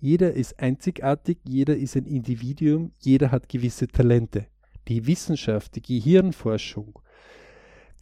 Jeder 0.00 0.32
ist 0.32 0.58
einzigartig, 0.58 1.38
jeder 1.44 1.76
ist 1.76 1.94
ein 1.94 2.06
Individuum, 2.06 2.92
jeder 3.00 3.30
hat 3.30 3.48
gewisse 3.48 3.86
Talente. 3.86 4.46
Die 4.88 5.06
Wissenschaft, 5.06 5.76
die 5.76 5.82
Gehirnforschung, 5.82 6.98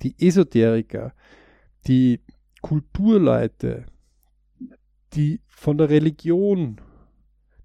die 0.02 0.14
Esoteriker, 0.24 1.12
die 1.88 2.20
Kulturleute, 2.62 3.86
die 5.12 5.40
von 5.48 5.76
der 5.76 5.90
Religion, 5.90 6.80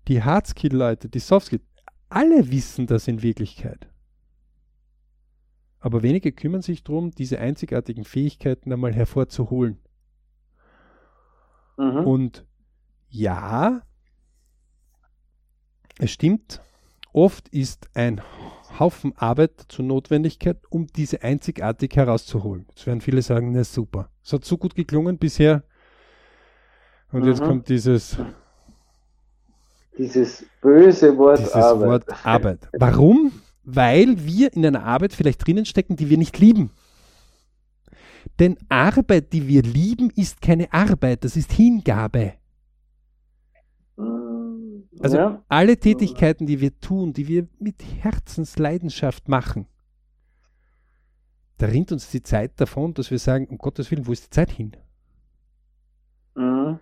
die 0.07 0.23
Hardskill-Leute, 0.23 1.09
die 1.09 1.19
Softskill, 1.19 1.61
alle 2.09 2.49
wissen 2.51 2.87
das 2.87 3.07
in 3.07 3.21
Wirklichkeit. 3.21 3.87
Aber 5.79 6.01
wenige 6.01 6.31
kümmern 6.31 6.61
sich 6.61 6.83
darum, 6.83 7.11
diese 7.11 7.39
einzigartigen 7.39 8.03
Fähigkeiten 8.03 8.71
einmal 8.73 8.93
hervorzuholen. 8.93 9.77
Mhm. 11.77 12.07
Und 12.07 12.45
ja, 13.09 13.83
es 15.99 16.11
stimmt, 16.11 16.61
oft 17.11 17.47
ist 17.49 17.89
ein 17.93 18.21
Haufen 18.79 19.13
Arbeit 19.17 19.65
zur 19.67 19.85
Notwendigkeit, 19.85 20.57
um 20.69 20.87
diese 20.87 21.21
einzigartig 21.21 21.95
herauszuholen. 21.95 22.65
Jetzt 22.69 22.87
werden 22.87 23.01
viele 23.01 23.21
sagen, 23.21 23.51
na 23.51 23.63
super. 23.63 24.09
Es 24.23 24.33
hat 24.33 24.45
so 24.45 24.57
gut 24.57 24.73
geklungen 24.75 25.17
bisher. 25.17 25.63
Und 27.11 27.21
mhm. 27.21 27.27
jetzt 27.27 27.43
kommt 27.43 27.69
dieses 27.69 28.17
dieses 29.97 30.43
böse 30.59 31.15
Wort 31.17 31.39
dieses 31.39 31.53
Arbeit. 31.53 31.87
Wort 31.87 32.05
Arbeit. 32.25 32.59
Warum? 32.73 33.31
Weil 33.63 34.25
wir 34.25 34.51
in 34.53 34.65
einer 34.65 34.83
Arbeit 34.83 35.13
vielleicht 35.13 35.45
drinnen 35.45 35.65
stecken, 35.65 35.95
die 35.95 36.09
wir 36.09 36.17
nicht 36.17 36.39
lieben. 36.39 36.71
Denn 38.39 38.57
Arbeit, 38.69 39.31
die 39.33 39.47
wir 39.47 39.61
lieben, 39.61 40.09
ist 40.15 40.41
keine 40.41 40.71
Arbeit, 40.73 41.23
das 41.23 41.35
ist 41.35 41.51
Hingabe. 41.51 42.33
Also 45.03 45.17
ja. 45.17 45.43
alle 45.49 45.77
Tätigkeiten, 45.77 46.45
die 46.45 46.61
wir 46.61 46.79
tun, 46.79 47.11
die 47.11 47.27
wir 47.27 47.45
mit 47.59 47.83
Herzensleidenschaft 47.99 49.27
machen, 49.27 49.67
da 51.57 51.65
rinnt 51.65 51.91
uns 51.91 52.09
die 52.09 52.23
Zeit 52.23 52.53
davon, 52.55 52.93
dass 52.93 53.11
wir 53.11 53.19
sagen, 53.19 53.47
um 53.47 53.57
Gottes 53.57 53.91
Willen, 53.91 54.07
wo 54.07 54.13
ist 54.13 54.27
die 54.27 54.29
Zeit 54.29 54.49
hin? 54.49 54.77
Mhm. 56.35 56.79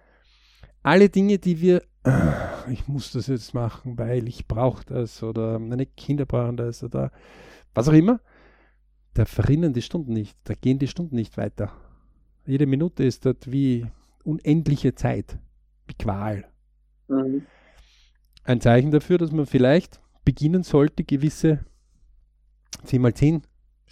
Alle 0.84 1.10
Dinge, 1.10 1.40
die 1.40 1.62
wir, 1.62 1.82
ah, 2.04 2.64
ich 2.70 2.88
muss 2.88 3.12
das 3.12 3.26
jetzt 3.26 3.56
machen, 3.56 3.98
weil 3.98 4.28
ich 4.28 4.48
brauche 4.48 4.86
das 4.86 5.24
oder 5.24 5.58
meine 5.58 5.88
Kinder 5.88 6.28
brauchen 6.28 6.58
das 6.58 6.84
oder 6.84 7.12
was 7.74 7.90
auch 7.90 7.94
immer, 7.94 8.20
da 9.16 9.26
verrinnen 9.26 9.74
die 9.74 9.82
Stunden 9.82 10.14
nicht, 10.14 10.38
da 10.44 10.54
gehen 10.54 10.78
die 10.78 10.88
Stunden 10.88 11.16
nicht 11.16 11.38
weiter. 11.38 11.72
Jede 12.46 12.68
Minute 12.68 13.04
ist 13.04 13.26
dort 13.26 13.52
wie 13.52 13.88
unendliche 14.24 14.94
Zeit, 14.94 15.40
wie 15.88 15.96
Qual. 15.96 16.46
Mhm 17.08 17.48
ein 18.44 18.62
Zeichen 18.62 18.92
dafür, 18.92 19.18
dass 19.18 19.32
man 19.32 19.46
vielleicht 19.46 20.00
beginnen 20.26 20.64
sollte, 20.64 21.04
gewisse 21.04 21.66
10 22.86 23.02
mal 23.02 23.14
10 23.14 23.44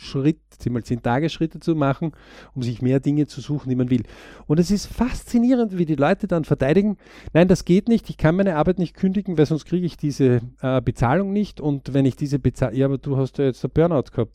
Schritt, 0.02 0.40
10 0.58 0.72
mal 0.72 0.84
10 0.84 1.02
Tage 1.02 1.30
Schritte 1.30 1.60
zu 1.60 1.76
machen, 1.76 2.14
um 2.56 2.64
sich 2.64 2.82
mehr 2.82 3.02
Dinge 3.02 3.28
zu 3.28 3.42
suchen, 3.42 3.70
die 3.70 3.76
man 3.76 3.90
will. 3.90 4.04
Und 4.48 4.58
es 4.58 4.72
ist 4.72 4.86
faszinierend, 4.86 5.78
wie 5.78 5.86
die 5.86 5.96
Leute 5.96 6.26
dann 6.26 6.46
verteidigen, 6.46 6.96
nein, 7.34 7.50
das 7.50 7.66
geht 7.66 7.90
nicht, 7.90 8.10
ich 8.10 8.16
kann 8.16 8.38
meine 8.38 8.56
Arbeit 8.56 8.80
nicht 8.80 8.96
kündigen, 8.96 9.38
weil 9.38 9.46
sonst 9.46 9.66
kriege 9.66 9.86
ich 9.86 9.98
diese 9.98 10.40
äh, 10.62 10.82
Bezahlung 10.82 11.34
nicht 11.34 11.60
und 11.60 11.94
wenn 11.94 12.06
ich 12.06 12.16
diese 12.16 12.40
Bezahlung, 12.40 12.78
ja, 12.78 12.86
aber 12.86 12.98
du 12.98 13.18
hast 13.18 13.40
ja 13.40 13.46
jetzt 13.46 13.64
ein 13.66 13.72
Burnout 13.72 14.12
gehabt. 14.14 14.34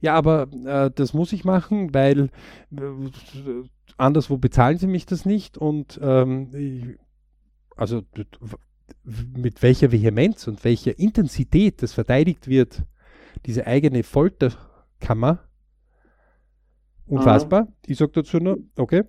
Ja, 0.00 0.14
aber 0.14 0.48
äh, 0.66 0.90
das 0.92 1.14
muss 1.14 1.32
ich 1.32 1.44
machen, 1.44 1.94
weil 1.94 2.30
äh, 2.72 2.80
anderswo 3.96 4.36
bezahlen 4.36 4.78
sie 4.78 4.88
mich 4.88 5.06
das 5.06 5.24
nicht 5.24 5.56
und 5.56 6.00
ähm, 6.02 6.48
ich, 6.52 6.98
also 7.76 8.02
mit 9.04 9.62
welcher 9.62 9.92
Vehemenz 9.92 10.46
und 10.46 10.64
welcher 10.64 10.98
Intensität 10.98 11.82
das 11.82 11.92
verteidigt 11.92 12.48
wird, 12.48 12.82
diese 13.46 13.66
eigene 13.66 14.02
Folterkammer, 14.02 15.40
unfassbar. 17.06 17.64
Mhm. 17.64 17.72
Ich 17.86 17.98
sage 17.98 18.12
dazu 18.12 18.38
nur, 18.38 18.58
okay, 18.76 19.04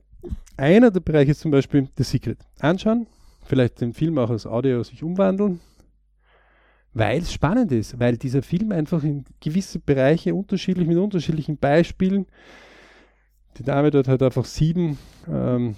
einer 0.57 0.91
der 0.91 0.99
Bereiche 0.99 1.31
ist 1.31 1.39
zum 1.39 1.51
Beispiel 1.51 1.87
The 1.97 2.03
Secret. 2.03 2.39
Anschauen, 2.59 3.07
vielleicht 3.43 3.81
den 3.81 3.93
Film 3.93 4.17
auch 4.17 4.29
als 4.29 4.45
Audio 4.45 4.83
sich 4.83 5.03
umwandeln, 5.03 5.59
weil 6.93 7.21
es 7.21 7.31
spannend 7.31 7.71
ist, 7.71 7.99
weil 7.99 8.17
dieser 8.17 8.41
Film 8.41 8.71
einfach 8.71 9.03
in 9.03 9.25
gewisse 9.39 9.79
Bereiche 9.79 10.33
unterschiedlich 10.33 10.87
mit 10.87 10.97
unterschiedlichen 10.97 11.57
Beispielen, 11.57 12.25
die 13.57 13.63
Dame 13.63 13.91
dort 13.91 14.07
hat 14.07 14.21
einfach 14.21 14.45
sieben 14.45 14.97
ähm, 15.29 15.75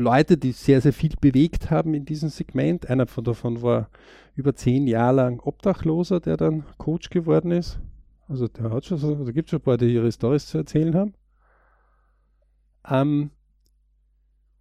Leute, 0.00 0.36
die 0.36 0.52
sehr, 0.52 0.80
sehr 0.80 0.92
viel 0.92 1.14
bewegt 1.20 1.70
haben 1.70 1.94
in 1.94 2.04
diesem 2.04 2.28
Segment. 2.28 2.88
Einer 2.88 3.06
von 3.06 3.24
davon 3.24 3.62
war 3.62 3.90
über 4.34 4.54
zehn 4.54 4.86
Jahre 4.86 5.16
lang 5.16 5.40
Obdachloser, 5.40 6.20
der 6.20 6.36
dann 6.36 6.64
Coach 6.78 7.10
geworden 7.10 7.50
ist. 7.50 7.80
Also 8.28 8.46
der 8.46 8.70
hat 8.70 8.84
schon 8.84 8.98
so, 8.98 9.16
also 9.16 9.32
gibt 9.32 9.50
schon 9.50 9.58
ein 9.60 9.62
paar, 9.62 9.78
die 9.78 9.92
ihre 9.92 10.12
Stories 10.12 10.46
zu 10.46 10.58
erzählen 10.58 10.94
haben. 10.94 11.14
Ähm, 12.88 13.30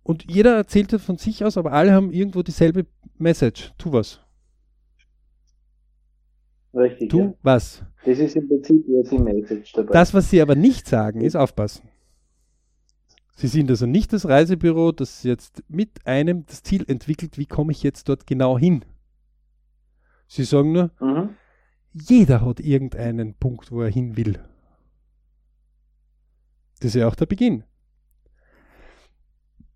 und 0.04 0.32
jeder 0.32 0.56
erzählt 0.56 0.94
das 0.94 1.04
von 1.04 1.18
sich 1.18 1.44
aus, 1.44 1.58
aber 1.58 1.74
alle 1.74 1.92
haben 1.94 2.12
irgendwo 2.12 2.42
dieselbe 2.42 2.86
Message. 3.18 3.74
Tu 3.78 3.92
was. 3.92 4.22
Richtig. 6.74 7.10
Tu 7.10 7.20
ja. 7.20 7.34
was. 7.44 7.84
Das 8.06 8.20
ist 8.20 8.36
im 8.36 8.48
Prinzip 8.48 8.86
die 8.86 9.20
Message 9.20 9.74
dabei. 9.74 9.92
Das, 9.92 10.14
was 10.14 10.30
sie 10.30 10.42
aber 10.42 10.56
nicht 10.56 10.88
sagen, 10.88 11.22
ist 11.22 11.36
aufpassen. 11.36 11.90
Sie 13.40 13.48
sind 13.48 13.70
also 13.70 13.86
nicht 13.86 14.14
das 14.14 14.28
Reisebüro, 14.28 14.92
das 14.92 15.22
jetzt 15.22 15.64
mit 15.68 16.08
einem 16.08 16.48
das 16.48 16.64
Ziel 16.64 16.84
entwickelt, 16.88 17.38
wie 17.38 17.46
komme 17.46 17.72
ich 17.72 17.84
jetzt 17.84 18.10
dort 18.10 18.26
genau 18.26 18.58
hin. 18.58 18.84
Sie 20.28 20.44
sagen 20.44 20.72
nur, 20.72 20.90
mhm. 21.00 21.30
jeder 21.94 22.44
hat 22.44 22.60
irgendeinen 22.60 23.36
Punkt, 23.36 23.72
wo 23.72 23.84
er 23.84 23.92
hin 23.92 24.18
will. 24.18 24.40
Das 26.80 26.88
ist 26.88 26.96
ja 26.96 27.08
auch 27.08 27.14
der 27.14 27.28
Beginn. 27.28 27.64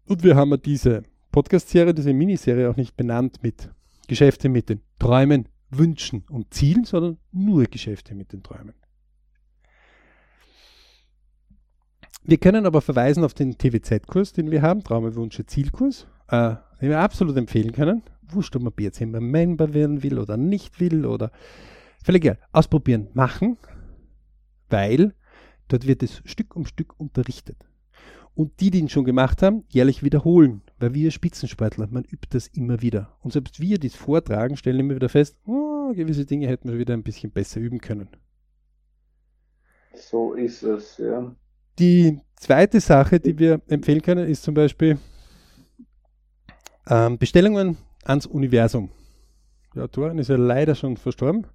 Und 0.06 0.24
wir 0.24 0.36
haben 0.36 0.60
diese 0.60 1.04
Podcast-Serie, 1.32 1.94
diese 1.94 2.14
Miniserie 2.14 2.68
auch 2.68 2.78
nicht 2.78 2.98
benannt 2.98 3.44
mit 3.44 3.70
Geschäfte 4.08 4.50
mit 4.50 4.70
den 4.70 4.82
Träumen, 4.98 5.48
Wünschen 5.70 6.26
und 6.32 6.52
Zielen, 6.52 6.84
sondern 6.84 7.20
nur 7.32 7.66
Geschäfte 7.66 8.16
mit 8.16 8.34
den 8.34 8.42
Träumen. 8.42 8.74
Wir 12.24 12.38
können 12.38 12.68
aber 12.68 12.82
verweisen 12.82 13.24
auf 13.24 13.34
den 13.34 13.58
TWZ-Kurs, 13.58 14.34
den 14.34 14.52
wir 14.52 14.62
haben, 14.62 14.84
Traume, 14.84 15.16
Wünsche, 15.16 15.46
Zielkurs, 15.46 16.06
äh, 16.28 16.56
den 16.80 16.90
wir 16.90 17.00
absolut 17.00 17.36
empfehlen 17.36 17.72
können. 17.72 18.04
Wurscht, 18.22 18.56
ob 18.56 18.62
man 18.62 18.74
BRC 18.74 19.02
Member 19.08 19.74
werden 19.74 20.04
will 20.04 20.20
oder 20.20 20.38
nicht 20.38 20.80
will 20.80 21.06
oder 21.06 21.32
völlig 22.04 22.24
egal. 22.24 22.38
Ausprobieren, 22.52 23.08
machen, 23.14 23.58
weil 24.70 25.16
dort 25.68 25.88
wird 25.88 26.04
es 26.04 26.22
Stück 26.26 26.56
um 26.56 26.66
Stück 26.66 27.00
unterrichtet. 27.00 27.58
Und 28.36 28.62
die, 28.62 28.70
die 28.70 28.80
ihn 28.80 28.90
schon 28.90 29.04
gemacht 29.04 29.42
haben, 29.42 29.66
jährlich 29.70 30.04
wiederholen, 30.04 30.62
weil 30.80 30.94
wir 30.94 31.12
Spitzensportler, 31.12 31.88
man 31.92 32.04
übt 32.04 32.28
das 32.30 32.48
immer 32.48 32.82
wieder. 32.82 33.18
Und 33.22 33.34
selbst 33.34 33.60
wir, 33.60 33.78
die 33.78 33.88
es 33.88 33.96
vortragen, 33.96 34.56
stellen 34.56 34.80
immer 34.80 34.96
wieder 34.96 35.10
fest, 35.10 35.38
oh, 35.46 35.92
gewisse 35.94 36.26
Dinge 36.26 36.48
hätten 36.48 36.72
wir 36.72 36.78
wieder 36.78 36.94
ein 36.94 37.04
bisschen 37.04 37.32
besser 37.32 37.60
üben 37.60 37.80
können. 37.80 38.10
So 39.96 40.34
ist 40.34 40.64
es, 40.64 40.98
ja. 40.98 41.36
Die 41.80 42.20
zweite 42.36 42.80
Sache, 42.80 43.20
die 43.20 43.38
wir 43.38 43.62
empfehlen 43.68 44.02
können, 44.02 44.28
ist 44.28 44.44
zum 44.44 44.54
Beispiel 44.54 45.00
ähm, 46.88 47.18
Bestellungen 47.18 47.78
ans 48.04 48.26
Universum. 48.26 48.92
Der 49.76 49.86
Autorin 49.86 50.18
ist 50.18 50.30
ja 50.30 50.36
leider 50.36 50.76
schon 50.76 50.98
verstorben. 50.98 51.48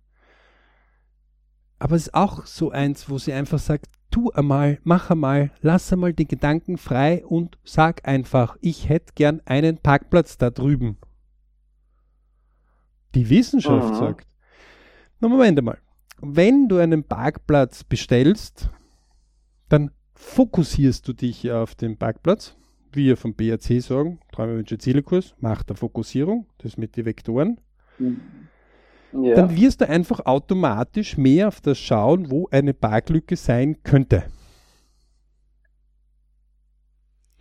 Aber 1.79 1.97
es 1.97 2.07
ist 2.07 2.15
auch 2.15 2.47
so 2.47 2.71
eins, 2.71 3.11
wo 3.11 3.19
sie 3.19 3.33
einfach 3.33 3.59
sagt, 3.59 3.87
tu 4.11 4.31
einmal, 4.31 4.79
mach 4.83 5.11
einmal, 5.11 5.51
lass 5.61 5.93
einmal 5.93 6.15
die 6.15 6.27
Gedanken 6.27 6.79
frei 6.79 7.25
und 7.27 7.59
sag 7.65 8.09
einfach, 8.09 8.57
ich 8.61 8.89
hätte 8.89 9.13
gern 9.15 9.43
einen 9.45 9.79
Parkplatz 9.79 10.39
da 10.39 10.51
drüben. 10.51 10.97
Die 13.15 13.29
Wissenschaft 13.29 13.95
mhm. 13.95 13.99
sagt, 13.99 14.27
na 15.21 15.29
Moment 15.29 15.59
einmal, 15.59 15.79
wenn 16.21 16.69
du 16.69 16.79
einen 16.79 17.05
Parkplatz 17.05 17.85
bestellst, 17.85 18.71
dann 19.69 19.91
fokussierst 20.17 21.07
du 21.07 21.13
dich 21.13 21.51
auf 21.53 21.75
den 21.75 21.97
Parkplatz, 21.97 22.57
wie 22.93 23.07
wir 23.07 23.17
vom 23.17 23.35
BRC 23.35 23.83
sagen, 23.83 24.19
Träume, 24.33 24.57
Wünsche, 24.57 24.79
Zielekurs, 24.79 25.35
Macht 25.39 25.69
der 25.69 25.77
Fokussierung, 25.77 26.47
das 26.59 26.77
mit 26.77 26.97
den 26.97 27.05
Vektoren. 27.05 27.61
Ja. 29.13 29.35
Dann 29.35 29.57
wirst 29.57 29.83
du 29.83 29.89
einfach 29.89 30.25
automatisch 30.25 31.17
mehr 31.17 31.49
auf 31.49 31.61
das 31.61 31.79
schauen, 31.79 32.31
wo 32.31 32.49
eine 32.51 32.75
Parklücke 32.75 33.37
sein 33.37 33.83
könnte. 33.83 34.25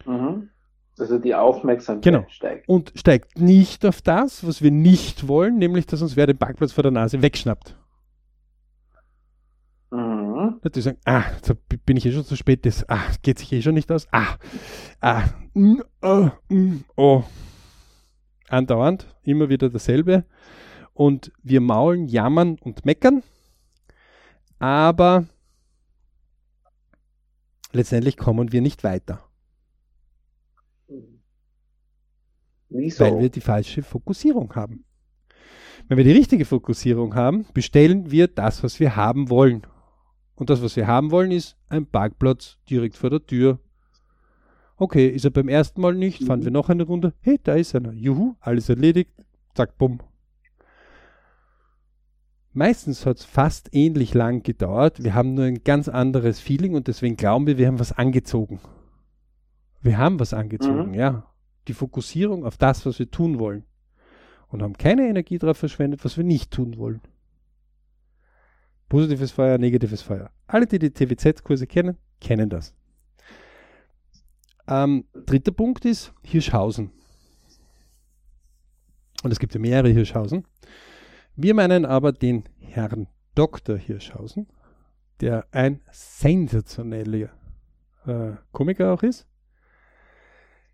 Mhm. 0.06 0.50
Also 0.98 1.18
die 1.18 1.36
Aufmerksamkeit 1.36 2.04
genau. 2.04 2.26
steigt. 2.30 2.70
Und 2.70 2.94
steigt 2.96 3.40
nicht 3.40 3.86
auf 3.86 4.02
das, 4.02 4.46
was 4.48 4.62
wir 4.62 4.72
nicht 4.72 5.28
wollen, 5.28 5.58
nämlich 5.58 5.86
dass 5.88 6.02
uns 6.02 6.16
wer 6.16 6.28
den 6.28 6.38
Parkplatz 6.38 6.72
vor 6.72 6.84
der 6.84 6.92
Nase 6.92 7.22
wegschnappt. 7.22 7.76
Mhm. 10.56 10.60
Natürlich 10.64 10.86
sagen, 10.86 11.00
ah, 11.06 11.24
jetzt 11.36 11.86
bin 11.86 11.98
ich 11.98 12.06
eh 12.06 12.12
schon 12.12 12.26
zu 12.26 12.36
spät, 12.36 12.66
das 12.66 12.88
ah, 12.90 13.02
geht 13.22 13.40
sich 13.40 13.52
eh 13.52 13.62
schon 13.62 13.74
nicht 13.74 13.92
aus. 13.92 14.08
Ah, 14.12 14.38
ah, 15.02 15.24
mm, 15.54 15.82
oh, 16.02 16.30
mm, 16.50 16.84
oh. 16.96 17.24
Andauernd, 18.48 19.08
immer 19.24 19.50
wieder 19.50 19.70
dasselbe. 19.70 20.26
Und 20.94 21.32
wir 21.44 21.62
maulen, 21.62 22.08
jammern 22.08 22.58
und 22.62 22.86
meckern. 22.86 23.24
Aber 24.60 25.26
letztendlich 27.74 28.18
kommen 28.18 28.52
wir 28.52 28.62
nicht 28.62 28.84
weiter. 28.84 29.24
Wieso? 32.70 33.04
Weil 33.04 33.20
wir 33.20 33.30
die 33.30 33.42
falsche 33.42 33.84
Fokussierung 33.84 34.54
haben. 34.56 34.86
Wenn 35.88 35.98
wir 35.98 36.04
die 36.04 36.12
richtige 36.12 36.46
Fokussierung 36.46 37.16
haben, 37.16 37.46
bestellen 37.54 38.12
wir 38.12 38.28
das, 38.28 38.64
was 38.64 38.80
wir 38.80 38.96
haben 38.96 39.30
wollen. 39.30 39.68
Und 40.36 40.50
das, 40.50 40.62
was 40.62 40.76
wir 40.76 40.88
haben 40.88 41.12
wollen, 41.12 41.32
ist 41.32 41.58
ein 41.70 41.86
Parkplatz 41.86 42.58
direkt 42.70 42.98
vor 42.98 43.10
der 43.10 43.26
Tür. 43.26 43.60
Okay, 44.78 45.08
ist 45.08 45.24
er 45.24 45.32
beim 45.32 45.48
ersten 45.48 45.80
Mal 45.80 45.96
nicht, 45.96 46.24
fahren 46.24 46.44
wir 46.44 46.52
noch 46.52 46.70
eine 46.70 46.84
Runde. 46.84 47.14
Hey, 47.22 47.40
da 47.42 47.54
ist 47.54 47.74
einer. 47.76 47.94
Juhu, 47.94 48.36
alles 48.42 48.68
erledigt. 48.68 49.12
Zack, 49.54 49.78
bumm. 49.78 50.00
Meistens 52.52 53.06
hat 53.06 53.20
es 53.20 53.26
fast 53.26 53.74
ähnlich 53.74 54.14
lang 54.14 54.44
gedauert. 54.44 55.04
Wir 55.04 55.14
haben 55.14 55.34
nur 55.34 55.46
ein 55.46 55.64
ganz 55.64 55.88
anderes 55.88 56.40
Feeling 56.40 56.74
und 56.74 56.88
deswegen 56.88 57.16
glauben 57.16 57.48
wir, 57.48 57.58
wir 57.58 57.68
haben 57.68 57.80
was 57.80 57.92
angezogen. 57.92 58.60
Wir 59.82 59.98
haben 59.98 60.20
was 60.20 60.34
angezogen, 60.34 60.90
mhm. 60.90 60.94
ja. 60.94 61.26
Die 61.68 61.74
Fokussierung 61.74 62.46
auf 62.46 62.58
das, 62.58 62.86
was 62.86 63.00
wir 63.00 63.12
tun 63.12 63.40
wollen. 63.40 63.64
Und 64.48 64.62
haben 64.62 64.78
keine 64.78 65.08
Energie 65.08 65.38
darauf 65.38 65.58
verschwendet, 65.58 66.06
was 66.06 66.18
wir 66.18 66.24
nicht 66.24 66.52
tun 66.52 66.78
wollen. 66.78 67.02
Positives 68.90 69.32
Feuer, 69.32 69.58
negatives 69.58 70.02
Feuer. 70.02 70.30
Alle, 70.48 70.68
die 70.68 70.80
die 70.80 70.92
TVZ-Kurse 70.92 71.68
kennen, 71.68 71.98
kennen 72.22 72.50
das. 72.50 72.74
Ähm, 74.68 75.06
dritter 75.14 75.52
Punkt 75.52 75.86
ist 75.86 76.14
Hirschhausen. 76.24 76.92
Und 79.24 79.32
es 79.32 79.40
gibt 79.40 79.54
ja 79.54 79.60
mehrere 79.60 79.90
Hirschhausen. 79.90 80.46
Wir 81.36 81.54
meinen 81.54 81.86
aber 81.86 82.12
den 82.12 82.44
Herrn 82.60 83.08
Dr. 83.34 83.78
Hirschhausen, 83.78 84.48
der 85.20 85.48
ein 85.52 85.82
sensationeller 85.92 87.30
äh, 88.06 88.34
Komiker 88.52 88.94
auch 88.94 89.04
ist, 89.04 89.28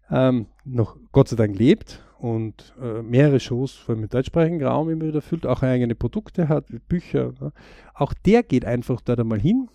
ähm, 0.09 0.47
noch 0.65 0.97
Gott 1.11 1.29
sei 1.29 1.37
Dank 1.37 1.57
lebt 1.57 2.03
und 2.21 2.75
äh, 2.79 3.01
mehrere 3.01 3.39
Shows, 3.39 3.73
vor 3.73 3.95
allem 3.95 4.03
im 4.03 4.09
deutschsprachigen 4.09 4.63
Raum, 4.63 4.91
immer 4.91 5.07
wieder 5.07 5.23
füllt, 5.23 5.47
auch 5.47 5.63
eigene 5.63 5.95
Produkte 5.95 6.49
hat, 6.49 6.67
Bücher. 6.87 7.33
Ne? 7.41 7.51
Auch 7.95 8.13
der 8.13 8.43
geht 8.43 8.63
einfach 8.63 9.01
dort 9.01 9.19
einmal 9.19 9.39
hin 9.39 9.69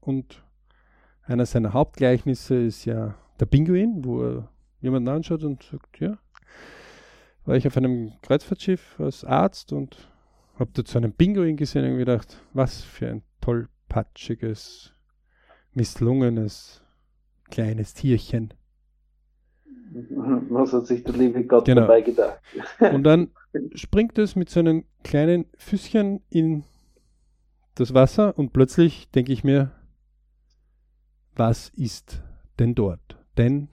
und 0.00 0.44
einer 1.22 1.46
seiner 1.46 1.72
Hauptgleichnisse 1.72 2.56
ist 2.56 2.84
ja 2.84 3.14
der 3.40 3.46
Pinguin, 3.46 4.04
wo 4.04 4.22
er 4.22 4.50
jemanden 4.82 5.08
anschaut 5.08 5.42
und 5.42 5.62
sagt, 5.62 6.00
ja, 6.00 6.18
war 7.46 7.56
ich 7.56 7.66
auf 7.66 7.78
einem 7.78 8.12
Kreuzfahrtschiff 8.20 9.00
als 9.00 9.24
Arzt 9.24 9.72
und 9.72 10.10
habe 10.58 10.70
dort 10.74 10.88
so 10.88 10.98
einen 10.98 11.14
Pinguin 11.14 11.56
gesehen 11.56 11.90
und 11.90 11.96
gedacht, 11.96 12.42
was 12.52 12.82
für 12.82 13.08
ein 13.08 13.22
tollpatschiges, 13.40 14.92
misslungenes, 15.72 16.82
kleines 17.48 17.94
Tierchen. 17.94 18.52
Was 20.50 20.72
hat 20.72 20.86
sich 20.86 21.04
der 21.04 21.14
liebe 21.14 21.44
Gott 21.44 21.66
genau. 21.66 21.82
dabei 21.82 22.00
gedacht? 22.00 22.40
Und 22.80 23.04
dann 23.04 23.30
springt 23.74 24.18
es 24.18 24.34
mit 24.34 24.50
so 24.50 24.60
einem 24.60 24.84
kleinen 25.04 25.46
Füßchen 25.56 26.20
in 26.30 26.64
das 27.76 27.94
Wasser 27.94 28.38
und 28.38 28.52
plötzlich 28.52 29.10
denke 29.10 29.32
ich 29.32 29.42
mir, 29.42 29.72
was 31.34 31.70
ist 31.70 32.22
denn 32.58 32.74
dort? 32.74 33.18
Denn 33.36 33.68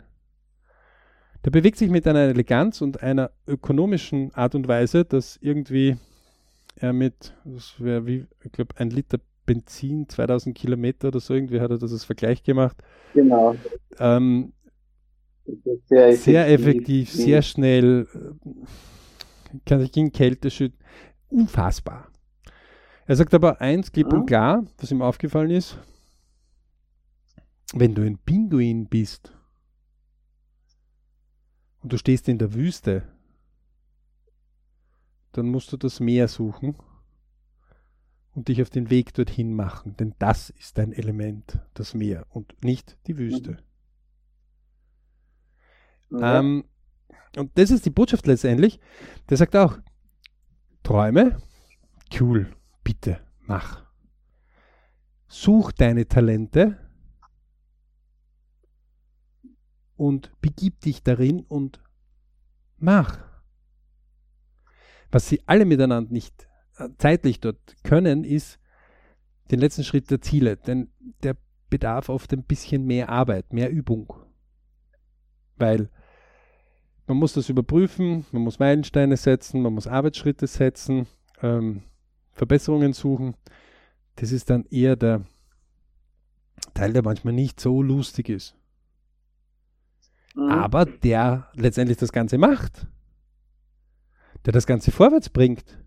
der 1.46 1.52
bewegt 1.52 1.78
sich 1.78 1.90
mit 1.90 2.08
einer 2.08 2.22
Eleganz 2.22 2.82
und 2.82 3.04
einer 3.04 3.32
ökonomischen 3.48 4.34
Art 4.34 4.56
und 4.56 4.68
Weise, 4.68 5.06
dass 5.06 5.38
irgendwie 5.38 5.98
er 6.76 6.94
mit, 6.94 7.36
das 7.44 7.76
wäre 7.80 8.06
wie, 8.08 8.26
ich 8.44 8.52
glaube, 8.52 8.76
ein 8.78 8.90
Liter 8.90 9.20
Benzin, 9.46 10.08
2000 10.08 10.56
Kilometer 10.56 11.10
oder 11.10 11.20
so, 11.20 11.34
irgendwie 11.34 11.60
hat 11.60 11.72
er 11.72 11.78
das 11.78 11.92
als 11.92 12.06
Vergleich 12.06 12.44
gemacht. 12.44 12.78
Genau. 13.14 13.56
Ähm, 14.00 14.54
sehr 15.86 16.08
effektiv, 16.08 16.24
sehr, 16.24 16.50
effektiv, 16.50 17.12
sehr 17.12 17.42
schnell, 17.42 18.08
äh, 18.14 19.60
kann 19.66 19.80
sich 19.82 19.92
gegen 19.92 20.12
Kälte 20.12 20.50
schütten. 20.50 20.80
Unfassbar. 21.30 22.12
Er 23.06 23.16
sagt 23.16 23.34
aber 23.34 23.62
eins 23.62 23.92
klipp 23.92 24.14
und 24.14 24.26
klar, 24.26 24.66
was 24.78 24.92
ihm 24.92 25.02
aufgefallen 25.02 25.52
ist, 25.52 25.78
wenn 27.74 27.96
du 27.96 28.04
ein 28.04 28.18
Pinguin 28.18 28.88
bist 28.88 29.34
und 31.82 31.92
du 31.92 31.98
stehst 31.98 32.28
in 32.28 32.38
der 32.38 32.54
Wüste, 32.54 33.04
dann 35.32 35.48
musst 35.48 35.72
du 35.72 35.78
das 35.78 36.00
Meer 36.00 36.28
suchen 36.28 36.76
und 38.34 38.48
dich 38.48 38.62
auf 38.62 38.70
den 38.70 38.90
Weg 38.90 39.14
dorthin 39.14 39.54
machen, 39.54 39.96
denn 39.98 40.14
das 40.20 40.50
ist 40.50 40.78
dein 40.78 40.94
Element, 40.94 41.60
das 41.74 41.94
Meer 41.94 42.26
und 42.30 42.64
nicht 42.64 42.98
die 43.08 43.18
Wüste. 43.18 43.58
Mhm. 46.12 46.20
Ähm, 46.22 46.66
und 47.38 47.58
das 47.58 47.72
ist 47.72 47.86
die 47.86 47.90
Botschaft 47.90 48.28
letztendlich. 48.28 48.80
Der 49.30 49.38
sagt 49.38 49.56
auch, 49.56 49.78
Träume, 50.84 51.38
cool, 52.20 52.54
bitte, 52.84 53.20
mach. 53.42 53.84
Such 55.28 55.72
deine 55.72 56.08
Talente 56.08 56.78
und 59.96 60.32
begib 60.42 60.82
dich 60.82 61.04
darin 61.04 61.42
und 61.42 61.82
mach. 62.78 63.20
Was 65.12 65.30
sie 65.30 65.42
alle 65.46 65.66
miteinander 65.66 66.12
nicht 66.12 66.48
äh, 66.78 66.90
zeitlich 66.98 67.40
dort 67.40 67.76
können, 67.84 68.24
ist 68.24 68.60
den 69.52 69.60
letzten 69.60 69.84
Schritt 69.84 70.10
der 70.10 70.22
Ziele, 70.22 70.58
denn 70.58 70.92
der 71.24 71.38
bedarf 71.70 72.10
oft 72.10 72.34
ein 72.34 72.44
bisschen 72.44 72.86
mehr 72.86 73.10
Arbeit, 73.10 73.54
mehr 73.54 73.70
Übung. 73.70 74.14
Weil 75.58 75.90
man 77.12 77.18
muss 77.18 77.34
das 77.34 77.50
überprüfen, 77.50 78.26
man 78.32 78.42
muss 78.42 78.60
Meilensteine 78.60 79.18
setzen, 79.18 79.62
man 79.62 79.74
muss 79.74 79.86
Arbeitsschritte 79.86 80.48
setzen, 80.48 81.08
ähm, 81.42 81.82
Verbesserungen 82.32 82.94
suchen. 82.94 83.36
Das 84.16 84.32
ist 84.32 84.50
dann 84.50 84.64
eher 84.72 84.96
der 84.96 85.26
Teil, 86.74 86.94
der 86.94 87.04
manchmal 87.04 87.34
nicht 87.34 87.60
so 87.60 87.82
lustig 87.82 88.30
ist. 88.30 88.56
Mhm. 90.36 90.52
Aber 90.52 90.86
der 90.86 91.50
letztendlich 91.54 91.98
das 91.98 92.14
Ganze 92.14 92.38
macht. 92.38 92.88
Der 94.46 94.54
das 94.54 94.66
Ganze 94.66 94.92
vorwärts 94.92 95.28
bringt. 95.28 95.84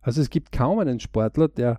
Also 0.00 0.22
es 0.22 0.30
gibt 0.30 0.50
kaum 0.50 0.80
einen 0.80 0.98
Sportler, 0.98 1.46
der 1.46 1.78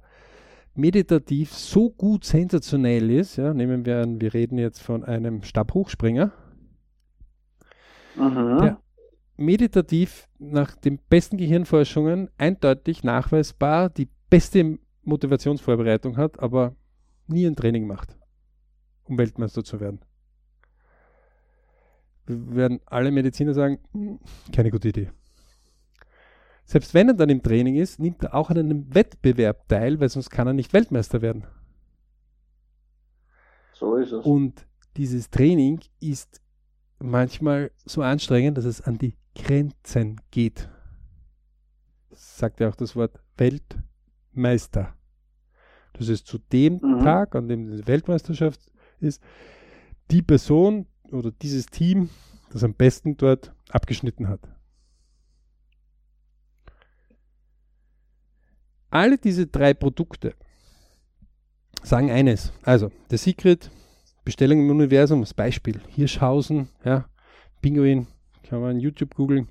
meditativ 0.74 1.52
so 1.52 1.90
gut 1.90 2.24
sensationell 2.24 3.10
ist. 3.12 3.36
Ja, 3.36 3.54
nehmen 3.54 3.86
wir 3.86 4.04
an, 4.04 4.22
wir 4.22 4.34
reden 4.34 4.58
jetzt 4.58 4.82
von 4.82 5.04
einem 5.04 5.44
Stabhochspringer. 5.44 6.32
Mhm. 8.16 8.60
Der 8.62 8.82
meditativ 9.38 10.28
nach 10.40 10.76
den 10.76 11.00
besten 11.10 11.38
Gehirnforschungen 11.38 12.30
eindeutig 12.38 13.04
nachweisbar 13.04 13.90
die 13.90 14.10
beste 14.30 14.80
Motivationsvorbereitung 15.04 16.18
hat, 16.18 16.40
aber 16.40 16.76
nie 17.28 17.46
ein 17.46 17.56
Training 17.56 17.88
macht, 17.88 18.18
um 19.04 19.18
Weltmeister 19.18 19.64
zu 19.64 19.80
werden. 19.80 20.00
Wir 22.26 22.56
werden 22.56 22.80
alle 22.86 23.12
Mediziner 23.12 23.54
sagen, 23.54 23.80
hm, 23.94 24.20
keine 24.54 24.70
gute 24.70 24.90
Idee. 24.90 25.10
Selbst 26.64 26.94
wenn 26.94 27.10
er 27.10 27.16
dann 27.16 27.30
im 27.30 27.44
Training 27.44 27.76
ist, 27.76 28.00
nimmt 28.00 28.24
er 28.24 28.36
auch 28.36 28.50
an 28.50 28.58
einem 28.58 28.94
Wettbewerb 28.94 29.68
teil, 29.68 30.00
weil 30.00 30.10
sonst 30.10 30.30
kann 30.30 30.48
er 30.48 30.54
nicht 30.54 30.72
Weltmeister 30.72 31.22
werden. 31.22 31.46
So 33.74 33.96
ist 33.98 34.12
es. 34.12 34.24
Und 34.24 34.66
dieses 34.96 35.30
Training 35.30 35.82
ist 36.00 36.41
manchmal 37.02 37.72
so 37.86 38.02
anstrengend, 38.02 38.58
dass 38.58 38.66
es 38.66 38.82
an 38.82 38.98
die 38.98 39.16
Grenzen 39.36 40.20
geht. 40.32 40.70
Sagt 42.12 42.60
ja 42.60 42.70
auch 42.70 42.76
das 42.76 42.96
Wort 42.96 43.20
Weltmeister. 43.38 44.94
Das 45.94 46.08
ist 46.08 46.28
zu 46.28 46.38
dem 46.38 46.80
mhm. 46.82 47.04
Tag, 47.04 47.36
an 47.36 47.48
dem 47.48 47.70
die 47.70 47.88
Weltmeisterschaft 47.88 48.60
ist, 49.00 49.22
die 50.10 50.22
Person 50.22 50.88
oder 51.12 51.32
dieses 51.32 51.66
Team, 51.66 52.10
das 52.52 52.64
am 52.64 52.74
besten 52.74 53.18
dort 53.18 53.54
abgeschnitten 53.70 54.28
hat. 54.28 54.42
Alle 58.90 59.18
diese 59.18 59.48
drei 59.48 59.74
Produkte 59.74 60.36
sagen 61.82 62.12
eines. 62.12 62.52
Also, 62.64 62.92
The 63.10 63.18
Secret, 63.18 63.72
Bestellung 64.24 64.60
im 64.60 64.70
Universum, 64.70 65.22
als 65.22 65.34
Beispiel. 65.34 65.82
Hirschhausen, 65.90 66.70
ja, 66.84 67.06
Pinguin, 67.62 68.08
kann 68.44 68.62
man 68.62 68.80
YouTube 68.80 69.16
googeln. 69.16 69.50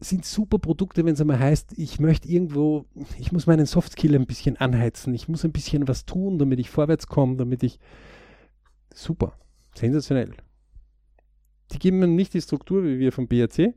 Sind 0.00 0.24
super 0.24 0.58
Produkte, 0.58 1.04
wenn 1.04 1.14
es 1.14 1.20
einmal 1.20 1.38
heißt, 1.38 1.78
ich 1.78 1.98
möchte 1.98 2.28
irgendwo, 2.28 2.86
ich 3.18 3.32
muss 3.32 3.46
meinen 3.46 3.66
Softskill 3.66 4.14
ein 4.14 4.26
bisschen 4.26 4.56
anheizen, 4.56 5.14
ich 5.14 5.28
muss 5.28 5.44
ein 5.44 5.52
bisschen 5.52 5.88
was 5.88 6.04
tun, 6.04 6.38
damit 6.38 6.58
ich 6.60 6.70
vorwärts 6.70 7.06
komme, 7.06 7.36
damit 7.36 7.62
ich. 7.62 7.78
Super, 8.94 9.36
sensationell. 9.74 10.32
Die 11.72 11.78
geben 11.78 11.98
mir 11.98 12.06
nicht 12.06 12.34
die 12.34 12.40
Struktur 12.40 12.84
wie 12.84 12.98
wir 12.98 13.12
vom 13.12 13.26
BRC. 13.26 13.74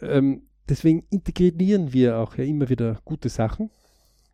Ähm, 0.00 0.42
deswegen 0.68 1.04
integrieren 1.10 1.92
wir 1.92 2.18
auch 2.18 2.36
ja 2.36 2.44
immer 2.44 2.68
wieder 2.68 3.00
gute 3.04 3.28
Sachen, 3.28 3.70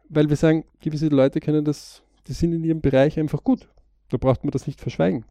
weil 0.09 0.29
wir 0.29 0.37
sagen, 0.37 0.65
gewisse 0.81 1.09
Leute 1.09 1.41
können 1.41 1.65
das, 1.65 2.03
die 2.27 2.33
sind 2.33 2.53
in 2.53 2.65
ihrem 2.65 2.81
Bereich 2.81 3.19
einfach 3.19 3.43
gut. 3.45 3.69
Da 4.11 4.17
braucht 4.17 4.45
man 4.45 4.51
das 4.51 4.67
nicht 4.67 4.81
verschweigen. 4.81 5.25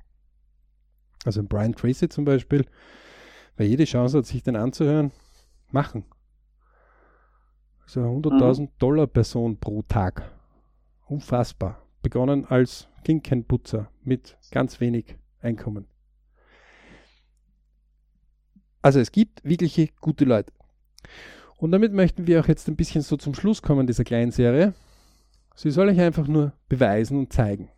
Also 1.25 1.39
ein 1.39 1.47
Brian 1.47 1.73
Tracy 1.73 2.09
zum 2.09 2.25
Beispiel, 2.25 2.65
wer 3.55 3.67
jede 3.67 3.85
Chance 3.85 4.17
hat, 4.17 4.25
sich 4.25 4.43
den 4.43 4.55
anzuhören, 4.55 5.11
machen. 5.71 6.05
Also 7.83 8.01
100.000 8.01 8.61
mhm. 8.61 8.69
Dollar 8.79 9.07
Person 9.07 9.57
pro 9.59 9.83
Tag. 9.83 10.31
Unfassbar. 11.05 11.81
Begonnen 12.01 12.45
als 12.45 12.87
Kinkenputzer 13.03 13.89
mit 14.03 14.37
ganz 14.51 14.79
wenig 14.79 15.15
Einkommen. 15.41 15.87
Also 18.81 18.99
es 18.99 19.11
gibt 19.11 19.43
wirkliche 19.45 19.89
gute 20.01 20.25
Leute. 20.25 20.51
Und 21.57 21.71
damit 21.71 21.93
möchten 21.93 22.27
wir 22.27 22.41
auch 22.41 22.47
jetzt 22.47 22.67
ein 22.67 22.75
bisschen 22.75 23.01
so 23.01 23.15
zum 23.15 23.33
Schluss 23.33 23.61
kommen 23.61 23.87
dieser 23.87 24.03
kleinen 24.03 24.31
Serie. 24.31 24.73
Sie 25.55 25.71
soll 25.71 25.89
euch 25.89 25.99
einfach 25.99 26.27
nur 26.27 26.53
beweisen 26.67 27.17
und 27.17 27.33
zeigen. 27.33 27.69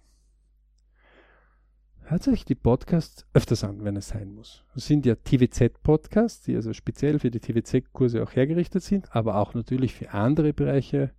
Hört 2.03 2.27
euch 2.27 2.45
die 2.45 2.55
Podcasts 2.55 3.25
öfters 3.33 3.63
an, 3.63 3.83
wenn 3.83 3.95
es 3.95 4.09
sein 4.09 4.31
muss. 4.31 4.63
Das 4.75 4.85
sind 4.85 5.05
ja 5.05 5.15
TWZ-Podcasts, 5.15 6.43
die 6.43 6.55
also 6.55 6.71
speziell 6.71 7.19
für 7.19 7.31
die 7.31 7.39
TWZ-Kurse 7.39 8.21
auch 8.21 8.35
hergerichtet 8.35 8.83
sind, 8.83 9.15
aber 9.15 9.37
auch 9.37 9.55
natürlich 9.55 9.95
für 9.95 10.11
andere 10.11 10.53
Bereiche 10.53 11.11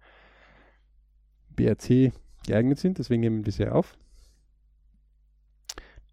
BRC 1.57 2.13
geeignet 2.47 2.79
sind. 2.79 2.99
Deswegen 2.99 3.21
nehmen 3.21 3.45
wir 3.45 3.53
sie 3.53 3.69
auf. 3.69 3.99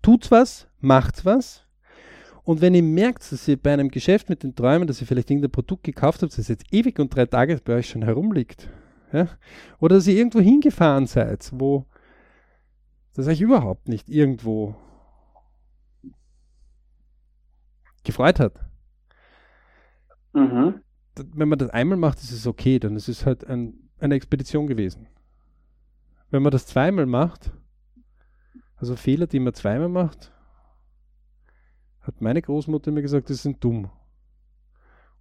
Tut's 0.02 0.32
was, 0.32 0.68
macht's 0.80 1.24
was, 1.24 1.64
und 2.44 2.60
wenn 2.60 2.76
ihr 2.76 2.84
merkt, 2.84 3.32
dass 3.32 3.48
ihr 3.48 3.58
bei 3.58 3.74
einem 3.74 3.90
Geschäft 3.90 4.30
mit 4.30 4.44
den 4.44 4.54
Träumen, 4.54 4.88
dass 4.88 5.00
ihr 5.00 5.08
vielleicht 5.08 5.32
irgendein 5.32 5.52
Produkt 5.52 5.84
gekauft 5.84 6.22
habt, 6.22 6.38
das 6.38 6.48
jetzt 6.50 6.66
ewig 6.72 7.00
und 7.00 7.16
drei 7.16 7.26
Tage 7.26 7.60
bei 7.64 7.76
euch 7.76 7.90
schon 7.90 8.04
herumliegt, 8.04 8.70
ja? 9.14 9.28
oder 9.80 9.96
dass 9.96 10.08
ihr 10.08 10.16
irgendwo 10.16 10.40
hingefahren 10.40 11.08
seid, 11.08 11.50
wo 11.54 11.86
das 13.14 13.28
euch 13.28 13.42
überhaupt 13.42 13.88
nicht 13.88 14.10
irgendwo 14.10 14.76
gefreut 18.04 18.40
hat. 18.40 18.60
Mhm. 20.34 20.82
Wenn 21.16 21.48
man 21.48 21.60
das 21.60 21.70
einmal 21.70 21.98
macht, 21.98 22.18
ist 22.20 22.32
es 22.32 22.48
okay, 22.48 22.80
dann 22.80 22.96
ist 22.96 23.08
es 23.08 23.26
halt 23.26 23.46
ein, 23.46 23.90
eine 24.00 24.16
Expedition 24.16 24.68
gewesen. 24.68 25.08
Wenn 26.32 26.42
man 26.42 26.52
das 26.52 26.66
zweimal 26.66 27.06
macht, 27.06 27.52
also 28.76 28.96
Fehler, 28.96 29.28
die 29.28 29.40
man 29.40 29.54
zweimal 29.54 29.90
macht, 29.90 30.32
hat 32.02 32.20
meine 32.20 32.42
Großmutter 32.42 32.92
mir 32.92 33.04
gesagt, 33.04 33.30
die 33.30 33.36
sind 33.36 33.64
dumm. 33.64 33.90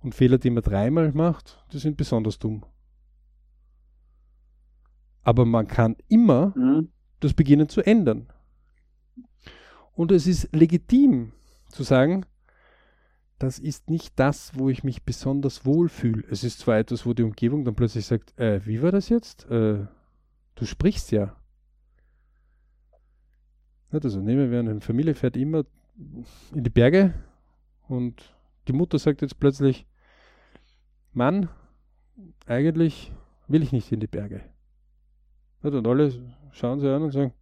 Und 0.00 0.14
Fehler, 0.14 0.38
die 0.38 0.50
man 0.50 0.62
dreimal 0.62 1.12
macht, 1.12 1.64
die 1.72 1.78
sind 1.78 1.96
besonders 1.96 2.38
dumm. 2.38 2.64
Aber 5.22 5.44
man 5.44 5.66
kann 5.68 5.96
immer 6.08 6.52
mhm. 6.56 6.88
das 7.20 7.35
beginnen 7.35 7.68
zu 7.68 7.82
ändern. 7.82 8.26
Und 9.94 10.11
es 10.11 10.26
ist 10.26 10.54
legitim 10.54 11.32
zu 11.68 11.82
sagen, 11.82 12.24
das 13.38 13.58
ist 13.58 13.90
nicht 13.90 14.12
das, 14.16 14.56
wo 14.56 14.68
ich 14.68 14.85
mich 14.85 15.02
besonders 15.02 15.66
wohl 15.66 15.88
fühle. 15.88 16.24
Es 16.30 16.44
ist 16.44 16.61
zwar 16.61 16.78
etwas, 16.78 17.04
wo 17.04 17.12
die 17.12 17.24
Umgebung 17.24 17.64
dann 17.64 17.74
plötzlich 17.74 18.06
sagt, 18.06 18.38
äh, 18.38 18.64
wie 18.66 18.82
war 18.82 18.92
das 18.92 19.08
jetzt? 19.08 19.50
Äh, 19.50 19.87
du 20.54 20.64
sprichst 20.64 21.11
ja. 21.11 21.37
Also 23.90 24.20
nehmen 24.20 24.50
wir 24.50 24.61
an, 24.61 24.68
eine 24.68 24.80
Familie 24.80 25.14
fährt 25.14 25.37
immer 25.37 25.64
in 26.54 26.64
die 26.64 26.70
Berge 26.70 27.12
und 27.88 28.35
die 28.68 28.72
Mutter 28.72 28.98
sagt 28.98 29.20
jetzt 29.22 29.38
plötzlich, 29.38 29.87
Mann, 31.12 31.50
eigentlich 32.46 33.12
will 33.48 33.62
ich 33.62 33.72
nicht 33.72 33.92
in 33.92 34.00
die 34.00 34.06
Berge. 34.06 34.40
Und 35.62 35.87
alle 35.87 36.12
schauen 36.53 36.81
sie 36.81 36.88
an 36.88 37.03
und 37.03 37.12
sagen, 37.12 37.33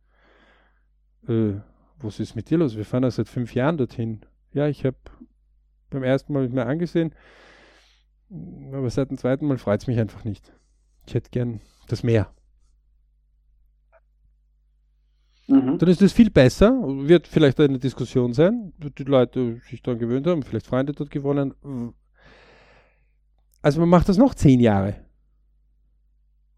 äh, 1.29 1.55
was 1.99 2.21
ist 2.21 2.35
mit 2.35 2.51
dir 2.51 2.59
los? 2.59 2.77
Wir 2.77 2.85
fahren 2.85 3.03
ja 3.03 3.11
seit 3.11 3.29
fünf 3.29 3.55
Jahren 3.55 3.77
dorthin. 3.77 4.21
Ja, 4.53 4.67
ich 4.69 4.85
habe 4.85 4.97
beim 5.91 6.03
ersten 6.03 6.33
Mal 6.33 6.49
mir 6.49 6.67
angesehen, 6.67 7.15
aber 8.73 8.91
seit 8.91 9.11
dem 9.11 9.19
zweiten 9.19 9.47
Mal 9.47 9.59
freut 9.59 9.81
es 9.81 9.87
mich 9.87 9.99
einfach 9.99 10.25
nicht. 10.25 10.53
Ich 11.07 11.15
hätte 11.15 11.31
gern 11.31 11.61
das 11.89 12.03
Meer. 12.03 12.33
Mhm. 15.49 15.79
Dann 15.79 15.89
ist 15.89 16.01
es 16.01 16.13
viel 16.13 16.31
besser, 16.31 16.71
wird 16.81 17.27
vielleicht 17.27 17.59
eine 17.59 17.79
Diskussion 17.79 18.33
sein, 18.33 18.73
die 18.79 19.03
Leute 19.03 19.61
sich 19.69 19.83
daran 19.83 19.99
gewöhnt 19.99 20.27
haben, 20.27 20.43
vielleicht 20.43 20.67
Freunde 20.67 20.93
dort 20.93 21.11
gewonnen. 21.11 21.55
Also 23.61 23.81
man 23.81 23.89
macht 23.89 24.09
das 24.09 24.17
noch 24.17 24.35
zehn 24.35 24.61
Jahre 24.61 24.95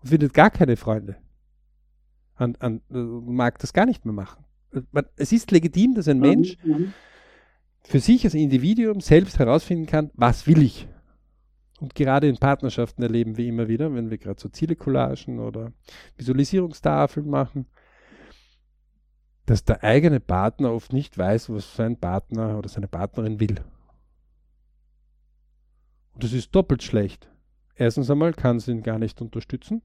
und 0.02 0.10
findet 0.10 0.34
gar 0.34 0.50
keine 0.50 0.76
Freunde. 0.76 1.16
An, 2.34 2.56
an, 2.60 2.80
mag 2.88 3.58
das 3.58 3.72
gar 3.72 3.86
nicht 3.86 4.04
mehr 4.04 4.14
machen. 4.14 4.44
Es 5.16 5.32
ist 5.32 5.50
legitim, 5.50 5.94
dass 5.94 6.08
ein. 6.08 6.18
Mensch 6.18 6.56
für 7.84 8.00
sich 8.00 8.24
als 8.24 8.34
Individuum 8.34 9.00
selbst 9.00 9.38
herausfinden 9.38 9.86
kann, 9.86 10.10
was 10.14 10.46
will 10.46 10.62
ich. 10.62 10.88
Und 11.80 11.94
gerade 11.96 12.28
in 12.28 12.36
Partnerschaften 12.36 13.02
erleben 13.02 13.36
wir 13.36 13.46
immer 13.46 13.66
wieder, 13.66 13.92
wenn 13.92 14.08
wir 14.10 14.18
gerade 14.18 14.40
so 14.40 14.48
Ziele-Collagen 14.48 15.40
oder 15.40 15.72
Visualisierungstafeln 16.16 17.28
machen, 17.28 17.66
dass 19.46 19.64
der 19.64 19.82
eigene 19.82 20.20
Partner 20.20 20.72
oft 20.72 20.92
nicht 20.92 21.18
weiß, 21.18 21.50
was 21.50 21.74
sein 21.74 21.98
Partner 21.98 22.56
oder 22.56 22.68
seine 22.68 22.86
Partnerin 22.86 23.40
will. 23.40 23.60
Und 26.14 26.22
das 26.22 26.32
ist 26.32 26.54
doppelt 26.54 26.84
schlecht. 26.84 27.28
Erstens 27.74 28.08
einmal 28.10 28.32
kann 28.32 28.60
sie 28.60 28.70
ihn 28.70 28.84
gar 28.84 29.00
nicht 29.00 29.20
unterstützen. 29.20 29.82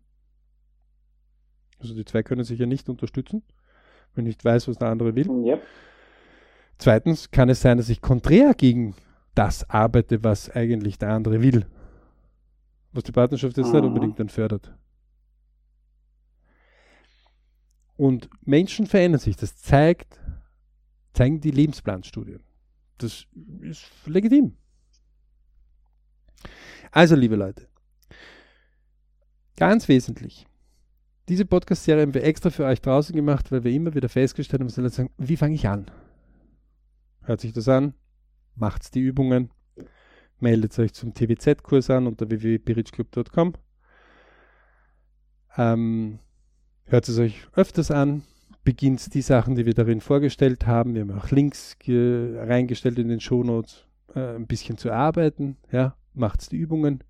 Also 1.80 1.94
die 1.94 2.06
zwei 2.06 2.24
können 2.24 2.44
sich 2.44 2.60
ja 2.60 2.66
nicht 2.66 2.90
unterstützen, 2.90 3.44
wenn 4.16 4.26
nicht 4.26 4.44
weiß, 4.44 4.68
was 4.68 4.78
der 4.78 4.90
andere 4.90 5.16
will. 5.16 5.30
Yep. 5.30 5.64
Zweitens 6.78 7.32
kann 7.32 7.50
es 7.50 7.62
sein, 7.62 7.78
dass 7.78 7.90
ich 7.90 8.02
konträr 8.02 8.54
gegen 8.54 8.96
das 9.36 9.70
arbeite, 9.70 10.24
was 10.24 10.50
eigentlich 10.50 10.98
der 10.98 11.10
andere 11.10 11.42
will. 11.42 11.66
Was 12.92 13.04
die 13.04 13.12
Partnerschaft 13.12 13.58
jetzt 13.58 13.68
mhm. 13.68 13.74
nicht 13.74 13.84
unbedingt 13.84 14.20
dann 14.20 14.30
fördert. 14.30 14.74
Und 17.96 18.30
Menschen 18.42 18.86
verändern 18.86 19.20
sich. 19.20 19.36
Das 19.36 19.58
zeigt, 19.58 20.20
zeigen 21.14 21.42
die 21.42 21.52
Lebensplanstudien. 21.52 22.44
Das 23.00 23.26
ist 23.62 23.92
legitim. 24.06 24.56
Also, 26.92 27.16
liebe 27.16 27.36
Leute, 27.36 27.68
ganz 29.56 29.88
wesentlich. 29.88 30.48
Diese 31.30 31.46
Podcast-Serie 31.46 32.04
haben 32.04 32.14
wir 32.14 32.24
extra 32.24 32.50
für 32.50 32.64
euch 32.64 32.82
draußen 32.82 33.14
gemacht, 33.14 33.52
weil 33.52 33.66
wir 33.66 33.72
immer 33.72 33.94
wieder 33.94 34.08
festgestellt 34.08 34.62
haben, 34.62 34.84
dass 34.84 34.96
sagen, 34.96 35.10
wie 35.18 35.36
fange 35.36 35.56
ich 35.56 35.68
an? 35.68 35.92
Hört 37.22 37.42
sich 37.42 37.52
das 37.52 37.68
an, 37.68 37.94
macht 38.56 38.96
die 38.96 39.02
Übungen, 39.02 39.52
meldet 40.40 40.80
euch 40.80 40.94
zum 40.94 41.14
TWZ-Kurs 41.14 41.90
an 41.90 42.08
unter 42.08 42.30
www.birichclub.com. 42.30 43.54
Ähm, 45.58 46.20
hört 46.86 47.10
es 47.10 47.20
euch 47.20 47.48
öfters 47.54 47.92
an, 47.92 48.24
beginnt 48.64 49.14
die 49.14 49.22
Sachen, 49.22 49.56
die 49.56 49.66
wir 49.66 49.74
darin 49.74 50.00
vorgestellt 50.00 50.66
haben. 50.66 50.94
Wir 50.94 51.02
haben 51.02 51.12
auch 51.12 51.32
Links 51.32 51.76
reingestellt 51.86 53.00
in 53.00 53.10
den 53.10 53.20
Shownotes, 53.20 53.86
äh, 54.16 54.36
ein 54.36 54.48
bisschen 54.48 54.78
zu 54.78 54.94
arbeiten. 54.94 55.58
Ja, 55.74 55.98
macht 56.14 56.52
die 56.54 56.58
Übungen. 56.58 57.04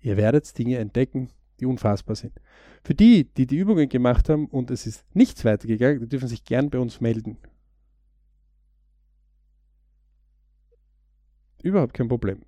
Ihr 0.00 0.18
werdet 0.18 0.58
Dinge 0.58 0.76
entdecken, 0.76 1.30
die 1.60 1.66
unfassbar 1.66 2.16
sind. 2.16 2.40
Für 2.84 2.94
die, 2.94 3.24
die 3.24 3.46
die 3.46 3.56
Übungen 3.56 3.88
gemacht 3.88 4.28
haben 4.28 4.46
und 4.46 4.70
es 4.70 4.86
ist 4.86 5.04
nichts 5.14 5.44
weitergegangen, 5.44 6.00
die 6.00 6.08
dürfen 6.08 6.28
sich 6.28 6.44
gern 6.44 6.70
bei 6.70 6.78
uns 6.78 7.00
melden. 7.00 7.38
Überhaupt 11.62 11.94
kein 11.94 12.08
Problem. 12.08 12.42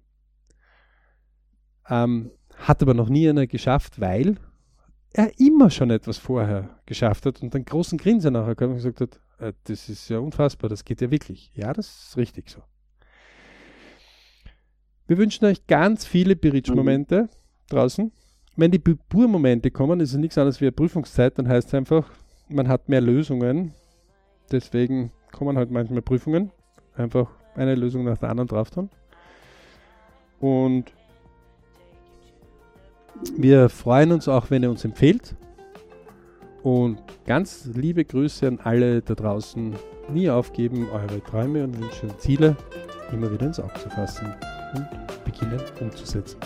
Ähm, 1.88 2.30
hat 2.56 2.82
aber 2.82 2.94
noch 2.94 3.08
nie 3.08 3.28
einer 3.28 3.46
geschafft, 3.46 4.00
weil 4.00 4.36
er 5.12 5.38
immer 5.40 5.70
schon 5.70 5.90
etwas 5.90 6.18
vorher 6.18 6.80
geschafft 6.86 7.26
hat 7.26 7.42
und 7.42 7.54
einen 7.54 7.64
großen 7.64 7.98
Grinsen 7.98 8.34
nachher 8.34 8.54
kam 8.54 8.70
und 8.70 8.76
gesagt 8.76 9.00
hat, 9.00 9.20
äh, 9.38 9.52
das 9.64 9.88
ist 9.88 10.08
ja 10.08 10.18
unfassbar, 10.18 10.70
das 10.70 10.84
geht 10.84 11.00
ja 11.00 11.10
wirklich. 11.10 11.50
Ja, 11.54 11.72
das 11.72 12.08
ist 12.08 12.16
richtig 12.16 12.48
so. 12.50 12.62
Wir 15.06 15.18
wünschen 15.18 15.44
euch 15.46 15.66
ganz 15.66 16.04
viele 16.06 16.36
Berichtsmomente 16.36 17.22
mhm. 17.22 17.28
draußen. 17.68 18.12
Wenn 18.60 18.70
die 18.70 18.78
Burmomente 18.78 19.70
kommen, 19.70 20.00
ist 20.00 20.12
es 20.12 20.18
nichts 20.18 20.36
anderes 20.36 20.60
wie 20.60 20.66
eine 20.66 20.72
Prüfungszeit, 20.72 21.38
dann 21.38 21.48
heißt 21.48 21.68
es 21.68 21.74
einfach, 21.74 22.10
man 22.50 22.68
hat 22.68 22.90
mehr 22.90 23.00
Lösungen. 23.00 23.72
Deswegen 24.52 25.12
kommen 25.32 25.56
halt 25.56 25.70
manchmal 25.70 26.02
Prüfungen. 26.02 26.50
Einfach 26.94 27.30
eine 27.54 27.74
Lösung 27.74 28.04
nach 28.04 28.18
der 28.18 28.28
anderen 28.28 28.48
drauf 28.48 28.70
tun. 28.70 28.90
Und 30.40 30.92
wir 33.34 33.70
freuen 33.70 34.12
uns 34.12 34.28
auch, 34.28 34.50
wenn 34.50 34.62
ihr 34.62 34.70
uns 34.70 34.84
empfehlt. 34.84 35.34
Und 36.62 36.98
ganz 37.24 37.64
liebe 37.64 38.04
Grüße 38.04 38.46
an 38.46 38.60
alle 38.62 39.00
da 39.00 39.14
draußen. 39.14 39.74
Nie 40.12 40.28
aufgeben, 40.28 40.86
eure 40.92 41.24
Träume 41.24 41.64
und 41.64 41.80
Wünsche 41.80 42.08
und 42.08 42.20
Ziele 42.20 42.58
immer 43.10 43.32
wieder 43.32 43.46
ins 43.46 43.58
Auge 43.58 43.72
zu 43.82 43.88
fassen 43.88 44.34
und 44.74 45.24
beginnen 45.24 45.62
umzusetzen. 45.80 46.38